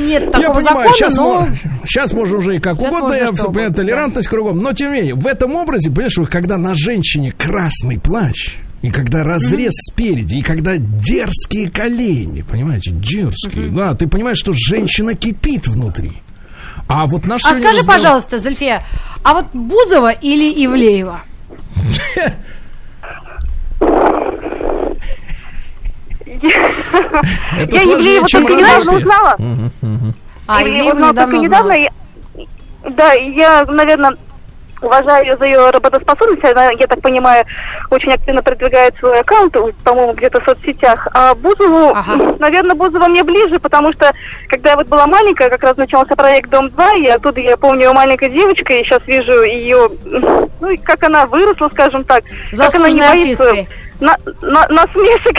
[0.08, 1.48] нет Я такого понимаю, закона, сейчас, но...
[1.86, 4.60] сейчас можно уже и как Сейчас угодно, я понимаю, толерантность кругом.
[4.62, 9.24] Но тем не менее, в этом образе, понимаешь, когда на женщине красный плащ, и когда
[9.24, 16.12] разрез спереди, и когда дерзкие колени, понимаете, дерзкие, да, ты понимаешь, что женщина кипит внутри.
[16.89, 18.84] А вот наш А скажи, разговор- пожалуйста, Зульфия,
[19.23, 21.21] а вот Бузова или Ивлеева?
[26.26, 29.36] Я чем только недавно узнала.
[30.47, 31.76] А, Ивлеева только недавно.
[32.89, 34.15] Да, я, наверное,
[34.82, 36.44] уважаю ее за ее работоспособность.
[36.44, 37.46] Она, я так понимаю,
[37.90, 41.08] очень активно продвигает свой аккаунт, по-моему, где-то в соцсетях.
[41.13, 42.36] А Бузову, Ага.
[42.40, 44.12] наверное, Бузова мне ближе, потому что,
[44.50, 47.94] когда я вот была маленькая, как раз начался проект «Дом-2», и оттуда я помню ее
[47.94, 52.24] маленькой девочкой, и сейчас вижу ее, ну, и как она выросла, скажем так.
[52.56, 53.68] как она не боится артисткой.
[54.00, 55.38] на, на, насмешек.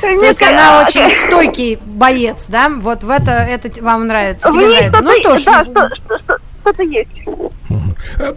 [0.00, 2.68] То есть она очень стойкий боец, да?
[2.70, 5.00] Вот в это, это вам нравится, тебе нравится.
[5.02, 7.08] Ну что ж, да, что, что, что-то есть.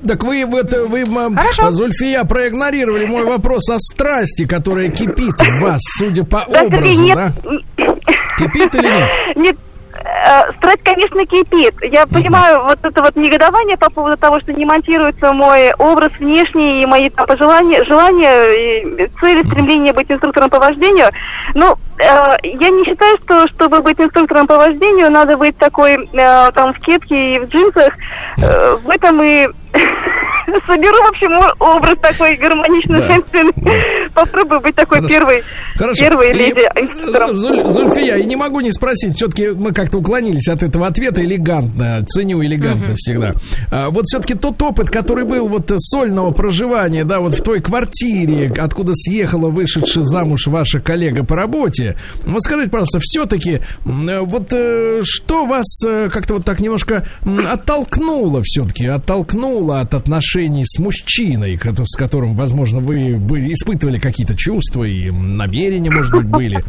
[0.07, 1.03] Так вы, это- вы
[1.35, 1.71] Хорошо.
[1.71, 7.15] Зульфия, проигнорировали мой вопрос о страсти, которая кипит в вас, судя по Да, образу, нет,
[7.15, 7.33] да?
[8.37, 9.09] Кипит или нет?
[9.37, 9.57] Нет,
[10.57, 11.75] страсть, конечно, кипит.
[11.83, 16.83] Я понимаю вот это вот негодование по поводу того, что не монтируется мой образ внешний
[16.83, 21.09] и мои там пожелания, желания, и цели, стремления быть инструктором по вождению.
[21.53, 26.51] Но э, я не считаю, что чтобы быть инструктором по вождению, надо быть такой э,
[26.51, 27.93] там в кепке и в джинсах.
[28.41, 29.47] Э, в этом и
[30.67, 34.09] соберу, в общем, образ такой гармоничный, женственный.
[34.13, 35.43] Попробую быть такой первой,
[35.97, 40.87] первой леди э, Зульфия, и не могу не спросить, все-таки мы как-то уклонились от этого
[40.87, 41.23] ответа.
[41.23, 43.33] Элегантно, ценю элегантность всегда.
[43.71, 47.61] А, вот все-таки тот опыт, который был вот э, сольного проживания, да, вот в той
[47.61, 55.01] квартире, откуда съехала вышедшая замуж ваша коллега по работе, вот скажите, пожалуйста, все-таки вот э,
[55.03, 57.05] что вас как-то вот так немножко
[57.51, 64.83] оттолкнуло все-таки, оттолкнуло от отношений с мужчиной, с которым, возможно, вы были, испытывали какие-то чувства
[64.83, 66.63] и намерения, может быть, были.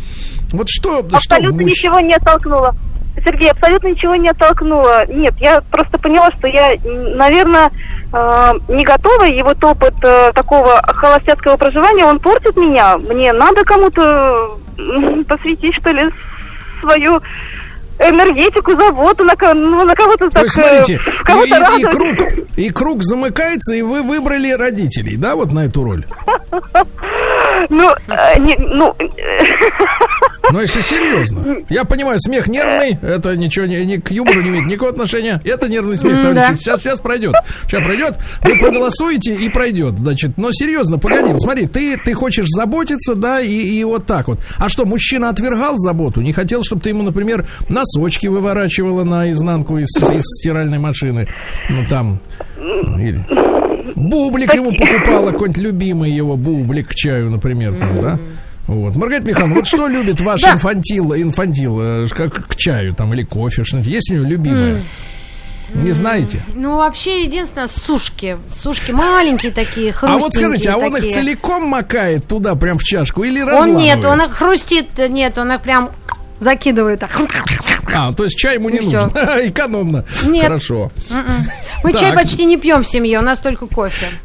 [0.52, 2.74] Вот что, что Абсолютно мужч- ничего не оттолкнуло.
[3.24, 5.04] Сергей, абсолютно ничего не оттолкнуло.
[5.06, 7.70] Нет, я просто поняла, что я, наверное,
[8.68, 9.28] не готова.
[9.28, 12.96] И вот опыт э, такого холостяцкого проживания, он портит меня.
[12.98, 16.04] Мне надо кому-то м, посвятить, что ли,
[16.80, 17.20] свою
[18.00, 20.44] энергетику, заботу на, ну, на кого-то То так...
[20.44, 21.52] есть, э, смотрите, кого-то и, и
[21.84, 21.90] радовать.
[21.90, 22.16] круг,
[22.56, 26.04] и круг замыкается, и вы выбрали родителей, да, вот на эту роль?
[27.68, 28.94] Ну, э, не- ну,
[30.52, 31.58] Но если серьезно.
[31.68, 35.40] Я понимаю, смех нервный, это ничего не, ни к юмору не имеет никакого отношения.
[35.44, 36.34] Это нервный смех, товарищи.
[36.34, 36.56] да.
[36.56, 37.34] Сейчас, сейчас пройдет.
[37.64, 38.18] Сейчас пройдет.
[38.42, 39.98] Вы проголосуете и пройдет.
[39.98, 44.40] Значит, но серьезно, погоди, смотри, ты, ты хочешь заботиться, да, и, и вот так вот.
[44.58, 46.20] А что, мужчина отвергал заботу?
[46.20, 51.28] Не хотел, чтобы ты ему, например, носочки выворачивала наизнанку из, из стиральной машины?
[51.68, 52.20] Ну, там...
[52.98, 53.24] Или...
[53.94, 58.18] Бублик ему покупала, какой-нибудь любимый его бублик к чаю, например, там, да?
[58.70, 58.94] Вот.
[58.94, 63.64] Маргарита Михайловна, вот что любит ваш инфантил, инфантил, э, как к чаю там или кофе,
[63.64, 63.90] что-нибудь?
[63.90, 64.84] Есть у него любимое?
[65.74, 66.42] Не знаете?
[66.54, 68.36] Ну, вообще, единственное, сушки.
[68.48, 72.82] Сушки маленькие такие, А хрустенькие вот скажите, а он их целиком макает туда прям в
[72.84, 73.84] чашку или Он разламывает?
[73.96, 75.90] нет, он их хрустит, нет, он их прям
[76.40, 77.18] закидывает так.
[77.92, 79.08] А, то есть чай ему не И нужен.
[79.48, 80.04] Экономно.
[80.28, 80.44] Нет.
[80.44, 80.90] Хорошо.
[81.82, 84.06] Мы чай почти не пьем в семье, у нас только кофе.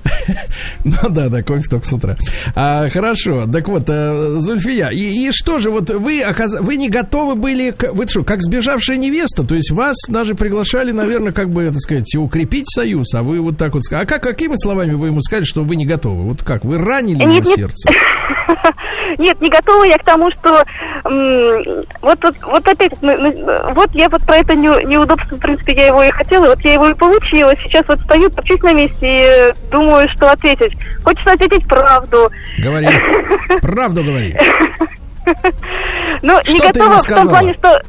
[0.83, 2.15] Ну да, да, кофе только с утра.
[2.55, 3.45] А, хорошо.
[3.51, 7.69] Так вот, э, Зульфия, и, и что же, вот вы, оказ- вы не готовы были,
[7.71, 11.77] к- вы что, как сбежавшая невеста, то есть вас даже приглашали, наверное, как бы, так
[11.79, 15.21] сказать, укрепить союз, а вы вот так вот, ска- а как, какими словами вы ему
[15.21, 16.23] сказали, что вы не готовы?
[16.29, 17.55] Вот как, вы ранили Нет, его нет.
[17.55, 17.89] сердце?
[19.19, 20.63] Нет, не готова я к тому, что
[22.05, 25.73] вот, вот, вот опять, ну, ну, вот я вот про это не- неудобство, в принципе,
[25.73, 27.51] я его и хотела, вот я его и получила.
[27.63, 30.77] Сейчас вот стою, топчусь на месте и думаю, что ответить.
[31.03, 32.31] Хочется ответить правду.
[32.59, 32.87] Говори.
[33.61, 34.37] Правду говори.
[36.43, 37.23] Что не готова в сказала?
[37.23, 37.81] том плане, что...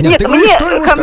[0.00, 0.96] Нет, ты говори, мне, что ему ко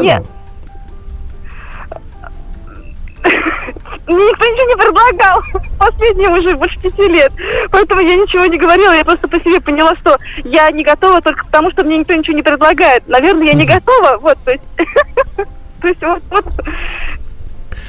[4.10, 5.43] мне, никто ничего не предлагал.
[5.80, 7.32] Последние уже больше пяти лет.
[7.72, 8.93] Поэтому я ничего не говорила.
[8.93, 12.36] Я просто по себе поняла, что я не готова только потому, что мне никто ничего
[12.36, 13.08] не предлагает.
[13.08, 14.17] Наверное, я не готова.
[14.22, 14.63] Вот, то есть...
[15.82, 16.45] То есть вот, вот.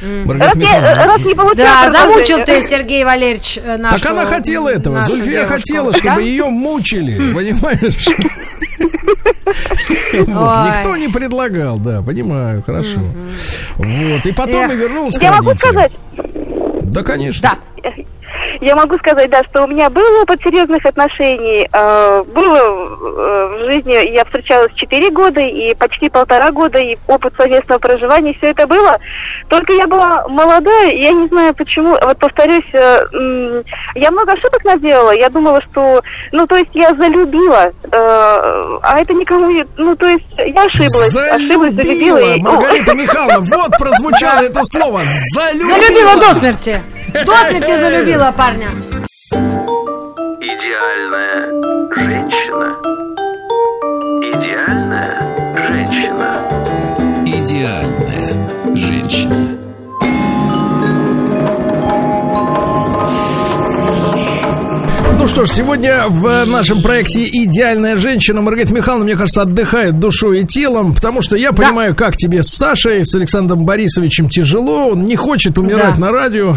[0.02, 4.68] Маргарита Михайловна, раз не получила Да, замучил ты, Сергей Валерьевич, э, нашу Так она хотела
[4.68, 5.02] этого.
[5.02, 5.52] Зульфия девушку.
[5.54, 5.98] хотела, Да?
[5.98, 7.32] чтобы ее мучили.
[7.32, 8.06] Понимаешь?
[10.12, 10.68] Вот, Ой.
[10.68, 13.00] Никто не предлагал, да, понимаю, хорошо.
[13.76, 14.24] Вот.
[14.24, 15.92] И потом и вернулась к Я могу сказать?
[16.82, 17.58] Да, конечно.
[17.82, 17.90] Да.
[18.60, 21.68] Я могу сказать, да, что у меня был опыт серьезных отношений.
[21.72, 27.34] Э, было э, в жизни, я встречалась 4 года и почти полтора года, и опыт
[27.36, 28.98] совместного проживания, все это было.
[29.48, 31.96] Только я была молодая, и я не знаю почему.
[32.02, 33.62] Вот повторюсь, э,
[33.94, 35.12] я много ошибок наделала.
[35.12, 39.64] Я думала, что, ну, то есть я залюбила, а это никому не...
[39.76, 41.16] Ну, то есть я ошиблась.
[41.16, 42.20] ошиблась, залюбила.
[42.20, 45.02] Залюбила, и- Маргарита Михайловна, вот прозвучало это слово.
[45.34, 45.74] Залюбила.
[45.80, 46.82] Залюбила до смерти.
[47.12, 48.68] До смерти залюбила парня.
[50.40, 51.46] Идеальная
[51.96, 52.76] женщина.
[54.22, 55.20] Идеальная
[55.66, 56.34] женщина.
[57.26, 59.49] Идеальная женщина.
[65.20, 70.40] Ну что ж, сегодня в нашем проекте «Идеальная женщина» Маргарита Михайловна, мне кажется, отдыхает душой
[70.40, 75.04] и телом, потому что я понимаю, как тебе с Сашей, с Александром Борисовичем тяжело, он
[75.04, 76.00] не хочет умирать Да.
[76.00, 76.56] на радио.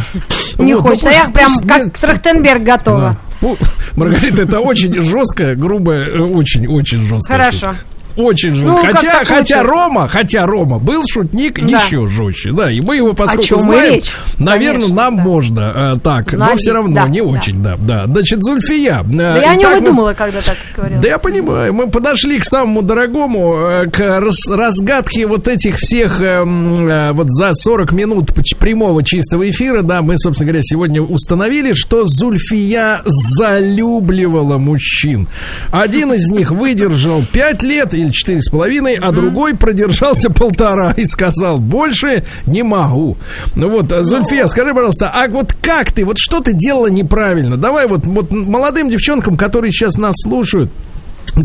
[0.57, 1.07] Не Вот, ну хочется.
[1.07, 1.99] пусть- Я прям пусть как.
[1.99, 3.17] Трахтенберг готова.
[3.41, 3.49] Да.
[3.97, 7.37] Маргарита, это очень жесткая, грубая, очень-очень жесткая.
[7.51, 7.75] Хорошо.
[8.15, 8.69] Очень жестко.
[8.69, 9.65] Ну, как хотя, так хотя получилось?
[9.69, 11.77] Рома, хотя Рома был шутник Да.
[11.83, 14.11] еще жестче, да, и мы его, поскольку знаем, речь.
[14.37, 15.23] наверное, Конечно, нам да.
[15.23, 17.25] можно э, так, но Знать, все равно да, не да.
[17.27, 18.05] очень, да, да.
[18.05, 18.99] Значит, Зульфия.
[19.01, 21.01] э, Да я о нем и мы- думала, когда так говорила.
[21.01, 26.21] да я понимаю, мы подошли к самому дорогому, э, к рас- разгадке вот этих всех,
[26.21, 31.73] э, э, вот за 40 минут прямого чистого эфира, да, мы, собственно говоря, сегодня установили,
[31.73, 35.27] что Зульфия залюбливала мужчин.
[35.71, 41.05] Один из них выдержал 5 лет или четыре с половиной, а другой продержался полтора и
[41.05, 43.17] сказал, больше не могу.
[43.55, 47.57] Ну вот, э, Зульфия, скажи, пожалуйста, а вот как ты, вот что ты делала неправильно?
[47.57, 50.71] Давай вот, вот молодым девчонкам, которые сейчас нас слушают,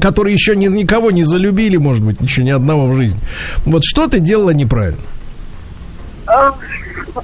[0.01, 3.21] которые еще ни, никого не залюбили, может быть, еще ни одного в жизни.
[3.65, 5.01] Вот что ты делала неправильно?
[6.27, 6.53] А,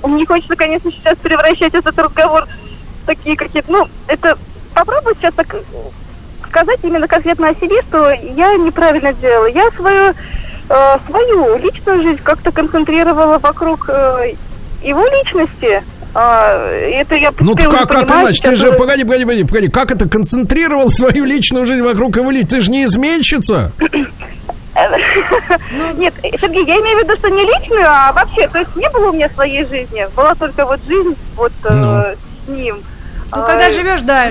[0.09, 2.47] Не хочется, конечно, сейчас превращать этот разговор
[3.03, 3.70] в такие какие-то...
[3.70, 4.39] Ну, это...
[4.74, 5.55] Попробую сейчас так
[6.55, 9.46] сказать именно конкретно о себе, что я неправильно делала.
[9.46, 10.14] Я свою,
[10.68, 14.34] э, свою личную жизнь как-то концентрировала вокруг э,
[14.82, 15.82] его личности.
[16.14, 18.40] А, это я Ну, как, как иначе?
[18.40, 22.57] Ты же, погоди, погоди, погоди, погоди, как это концентрировал свою личную жизнь вокруг его личности?
[22.57, 23.72] Ты же не изменщица?
[25.96, 29.11] Нет, Сергей, я имею в виду, что не личную, а вообще, то есть не было
[29.11, 32.05] у меня своей жизни, была только вот жизнь вот э, Ну.
[32.46, 32.76] с ним.
[33.32, 34.30] Ну, А, когда живешь, да,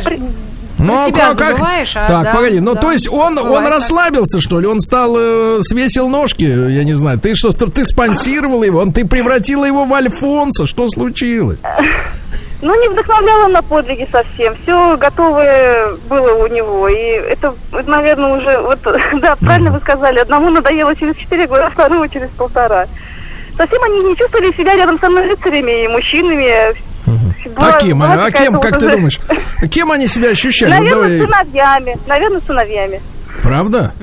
[0.85, 4.41] ж- про себя забываешь, а, так, да, погоди, ну да, то есть он, он расслабился,
[4.41, 4.67] что ли?
[4.67, 7.19] Он стал, э, свесил ножки, я не знаю.
[7.19, 8.79] Ты что, ты спонсировала его?
[8.79, 10.67] Он, ты превратила его в Альфонса?
[10.67, 11.59] Что случилось?
[12.61, 14.55] Ну, не вдохновляла на подвиги совсем.
[14.63, 16.87] Все готовое было у него.
[16.87, 18.57] И это, это, наверное, уже...
[18.61, 18.79] Вот,
[19.21, 20.19] да, правильно вы сказали.
[20.19, 22.85] Одному надоело через 4 года, второму через полтора.
[23.57, 26.73] Совсем они не чувствовали себя рядом со мной рыцарями и мужчинами.
[27.05, 27.99] Была- а кем?
[27.99, 29.19] была А кем, как ты думаешь?
[29.71, 30.71] Кем они себя ощущали?
[30.71, 31.19] Наверное, давай.
[31.19, 31.97] сыновьями.
[32.07, 33.01] Наверное, сыновьями.
[33.43, 33.93] Правда?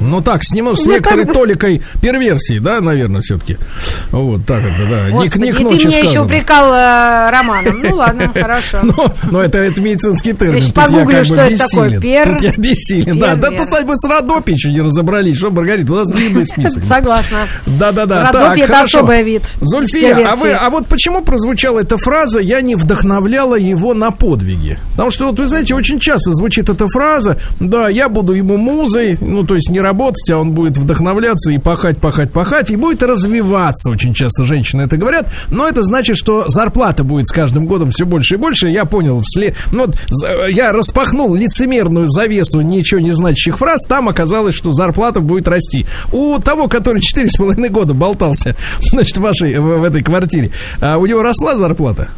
[0.00, 3.56] Ну так, с, с Ну, некоторой так- толикой перверсии, да, наверное, все-таки.
[4.10, 5.08] Вот так это, да.
[5.10, 6.24] Господи, не и к ты меня еще сказано.
[6.24, 7.80] упрекал э, Романом.
[7.82, 8.78] Ну ладно, хорошо.
[8.82, 10.62] Но, но это, это медицинский термин.
[10.74, 11.98] Как бы что это такое.
[12.00, 13.18] Пер- Тут я бессилен.
[13.18, 15.36] Да, да, тут вы с Родопи еще не разобрались.
[15.38, 16.84] Что, Маргарита, у нас длинный список.
[16.88, 17.38] Согласна.
[17.66, 18.30] Да-да-да.
[18.30, 22.74] Родопи это особый вид Зульфия, а, вы, а вот почему прозвучала эта фраза «я не
[22.76, 24.78] вдохновляла его на подвиги»?
[24.92, 28.56] Потому что, вот, вы знаете, очень часто звучит эта фраза «да, я буду ему
[28.90, 32.76] музой», ну, то есть не работать, а он будет вдохновляться и пахать, пахать, пахать, и
[32.76, 33.90] будет развиваться.
[33.90, 38.04] Очень часто женщины это говорят, но это значит, что зарплата будет с каждым годом все
[38.04, 38.68] больше и больше.
[38.68, 39.56] Я понял, вслед...
[39.72, 39.96] ну, вот,
[40.50, 45.86] я распахнул лицемерную завесу ничего не значащих фраз, там оказалось, что зарплата будет расти.
[46.12, 50.50] У того, который четыре с половиной года болтался, значит, в вашей, в, в этой квартире,
[50.80, 52.10] а у него росла зарплата?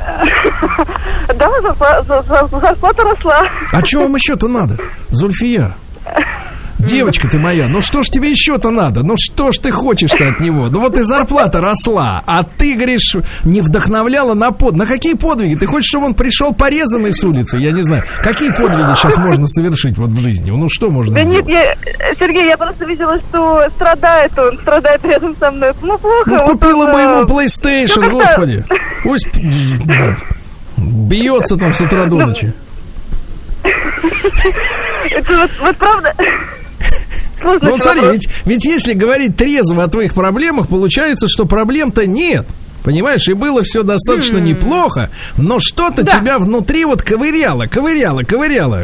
[1.34, 3.46] Да, зарпла- за- за- зарплата росла.
[3.72, 4.76] А что вам еще-то надо,
[5.10, 5.74] Зульфия?
[6.80, 9.02] Девочка ты моя, ну что ж тебе еще-то надо?
[9.02, 10.68] Ну что ж ты хочешь-то от него?
[10.68, 14.76] Ну вот и зарплата росла, а ты, говоришь, не вдохновляла на под...
[14.76, 15.56] На какие подвиги?
[15.56, 17.58] Ты хочешь, чтобы он пришел порезанный с улицы?
[17.58, 18.04] Я не знаю.
[18.22, 20.50] Какие подвиги сейчас можно совершить вот в жизни?
[20.50, 21.46] Ну что можно Да сделать?
[21.46, 25.72] нет, я, Сергей, я просто видела, что страдает он, страдает рядом со мной.
[25.82, 26.30] Ну, плохо.
[26.30, 28.64] Ну, купила бы э, ему PlayStation, ну, господи.
[29.02, 29.28] Пусть
[30.76, 32.52] бьется там с утра до ночи.
[35.10, 36.14] Это вот, вот правда...
[37.40, 38.16] Сложный Ну, вот смотри, вопрос.
[38.16, 42.46] ведь, ведь если говорить трезво о твоих проблемах, получается, что проблем-то нет.
[42.82, 46.18] Понимаешь, и было все достаточно неплохо, но что-то Да.
[46.18, 48.82] тебя внутри вот ковыряло, ковыряло, ковыряло.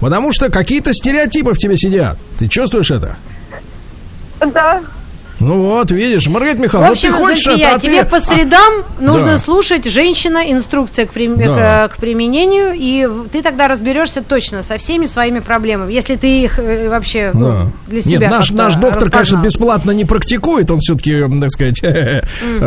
[0.00, 2.18] Потому что какие-то стереотипы в тебе сидят.
[2.38, 3.16] Ты чувствуешь это?
[4.40, 4.80] Да.
[5.46, 8.06] Ну вот, видишь, Маргарита Михайловна, вот ты хочешь это, а тебе ты...
[8.08, 9.38] по средам нужно Да.
[9.38, 10.38] слушать «Женщина.
[10.50, 11.86] Инструкция к, прим- Да.
[11.88, 16.58] к- к применению», и ты тогда разберешься точно со всеми своими проблемами, если ты их
[16.58, 17.66] э, вообще ну, Да.
[17.86, 19.42] для себя Нет, наш, наш доктор, конечно, распознал.
[19.44, 22.22] бесплатно не практикует, он все-таки, так сказать, э,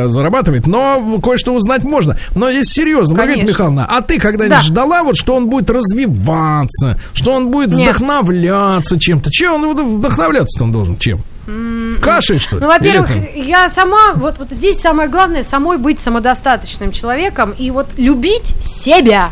[0.07, 2.17] зарабатывает, но кое-что узнать можно.
[2.35, 3.49] Но если серьезно, Маргарита Конечно.
[3.57, 4.63] Михайловна, а ты когда-нибудь Да.
[4.63, 7.89] ждала, вот, что он будет развиваться, что он будет Нет.
[7.89, 9.29] вдохновляться чем-то?
[9.31, 10.97] Чем он вдохновляться-то он должен?
[10.97, 11.19] Чем?
[12.01, 12.61] Кашей, что ли?
[12.61, 17.87] Ну, во-первых, я сама, вот, вот здесь самое главное, самой быть самодостаточным человеком и вот
[17.97, 19.31] любить себя.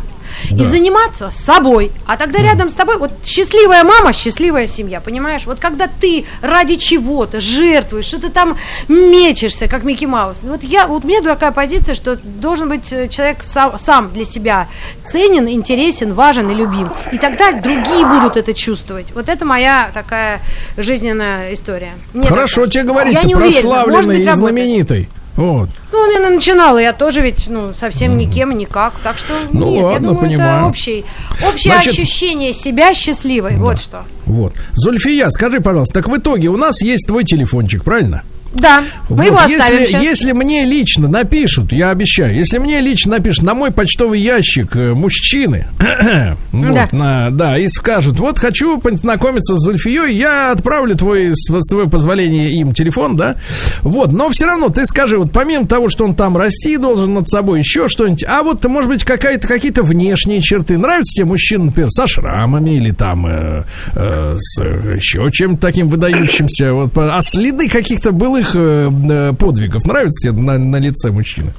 [0.51, 1.91] И заниматься собой.
[2.05, 5.43] А тогда рядом с тобой, вот счастливая мама, счастливая семья, понимаешь?
[5.45, 8.57] Вот когда ты ради чего-то жертвуешь, что ты там
[8.88, 10.39] мечешься, как Микки Маус.
[10.43, 14.25] Вот я, вот у меня такая позиция, что должен быть э, человек сам, сам для
[14.25, 14.67] себя
[15.05, 16.89] ценен, интересен, важен и любим.
[17.11, 19.07] И тогда другие будут это чувствовать.
[19.13, 20.39] Вот это моя такая
[20.77, 21.91] жизненная история.
[22.13, 24.38] Мне Хорошо тебе говорить, Я ты не уверена, может прославленный и работает.
[24.38, 25.09] знаменитый.
[25.38, 25.69] Вот.
[25.91, 28.93] Ну, он и начинала, я тоже ведь, ну, совсем никем никак.
[29.03, 30.57] Так что, Ну нет, ладно, я думаю, понимаю.
[30.57, 31.05] это общий,
[31.47, 33.55] общее Значит- ощущение себя счастливой.
[33.55, 34.03] Вот что.
[34.25, 34.53] Вот.
[34.73, 38.23] Зульфия, скажи, пожалуйста, так в итоге у нас есть твой телефончик, правильно?
[38.59, 43.11] Да, мы Вот, его оставим если, если мне лично напишут, я обещаю, если мне лично
[43.11, 45.67] напишут на мой почтовый ящик э, мужчины,
[46.51, 46.87] вот, Да.
[46.91, 52.73] на- да, и скажут, вот хочу познакомиться с Зульфией, я отправлю твой, свое позволение им
[52.73, 53.35] телефон, да,
[53.81, 57.29] вот, но все равно ты скажи, вот помимо того, что он там расти должен над
[57.29, 61.89] собой, еще что-нибудь, а вот, может быть, какая-то, какие-то внешние черты, нравятся тебе мужчины, например,
[61.89, 63.63] со шрамами или там э,
[63.95, 69.85] э, с э, еще чем-то таким выдающимся, вот, а следы каких-то былых э, э, подвигов
[69.85, 71.53] нравятся тебе на, на лице мужчины?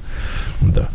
[0.61, 0.89] Да.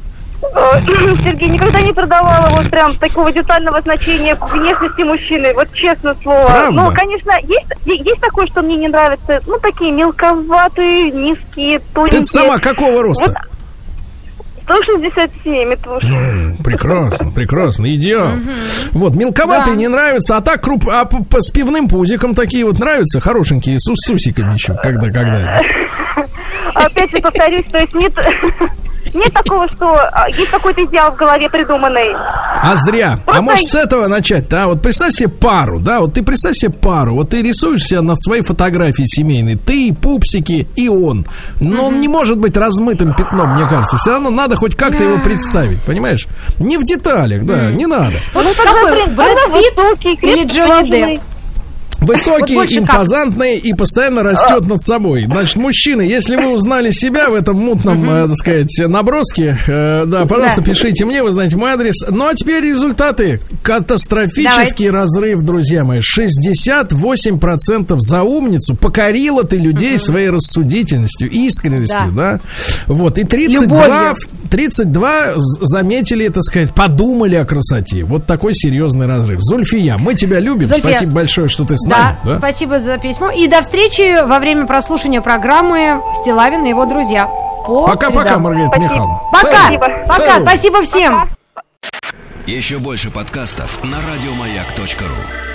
[0.54, 0.80] Э,
[1.22, 6.46] Сергей, никогда не продавала вот прям такого детального значения внешности мужчины, вот честно слово.
[6.46, 6.82] Правда?
[6.82, 12.20] Ну, конечно, есть, есть такое, что мне не нравится, ну, такие мелковатые, низкие, тоненькие.
[12.20, 13.26] Ты сама какого роста?
[13.26, 13.53] Вот
[14.64, 16.04] 167, это уж.
[16.04, 18.28] М, Прекрасно, прекрасно, идеал.
[18.92, 19.78] Вот, мелковатые Да.
[19.80, 23.78] не нравятся, а так круп, а п- п- с пивным пузиком такие вот нравятся, хорошенькие,
[23.78, 25.60] с, с усиками еще, когда, когда.
[26.74, 28.12] Опять же повторюсь, то есть нет,
[29.14, 32.14] нет такого, что а, есть какой-то идеал в голове придуманный.
[32.14, 33.14] А зря.
[33.14, 34.66] А Просто- может с этого начать, да?
[34.66, 36.00] Вот представь себе пару, да?
[36.00, 37.14] Вот ты представь себе пару.
[37.14, 39.56] Вот ты рисуешь себя на своей фотографии семейной.
[39.56, 41.26] Ты, пупсики и он.
[41.60, 43.98] Но он не может быть размытым пятном, мне кажется.
[43.98, 46.26] Все равно надо хоть как-то его представить, понимаешь?
[46.58, 48.16] Не в деталях, да, не надо.
[48.32, 50.90] Вот Ну, какой, тогда, Брэд Питт или Джонни.
[50.90, 51.22] Депп?
[52.00, 52.78] Высокий, Вот как?
[52.78, 55.26] импозантный и постоянно растет над собой.
[55.26, 60.26] Значит, мужчины, если вы узнали себя в этом мутном, э, так сказать, наброске, э, да,
[60.26, 60.66] пожалуйста, Да.
[60.70, 62.04] пишите мне, вы знаете мой адрес.
[62.08, 63.40] Ну, а теперь результаты.
[63.62, 64.90] Катастрофический Давайте.
[64.90, 66.00] разрыв, друзья мои.
[66.00, 68.74] 68% за умницу.
[68.74, 72.40] Покорила ты людей своей рассудительностью, искренностью, да.
[72.86, 74.14] Вот, и 32, Любовью.
[74.50, 78.04] 32 з- заметили, так сказать, подумали о красоте.
[78.04, 79.40] Вот такой серьезный разрыв.
[79.42, 80.68] Зульфия, мы тебя любим.
[80.68, 80.90] Зульфия.
[80.90, 82.16] Спасибо большое, что ты с Да, нами.
[82.24, 82.38] да?
[82.38, 83.30] спасибо за письмо.
[83.30, 87.26] И до встречи во время прослушивания программы «Стилавин и его друзья».
[87.66, 88.38] По Пока-пока.
[88.38, 88.92] Маргарита Спасибо.
[88.92, 89.20] Михайловна.
[89.32, 89.80] Пока, Целую.
[89.80, 90.42] пока, Целую.
[90.42, 91.28] спасибо всем.
[92.46, 95.53] Еще больше подкастов на радиомаяк.ру.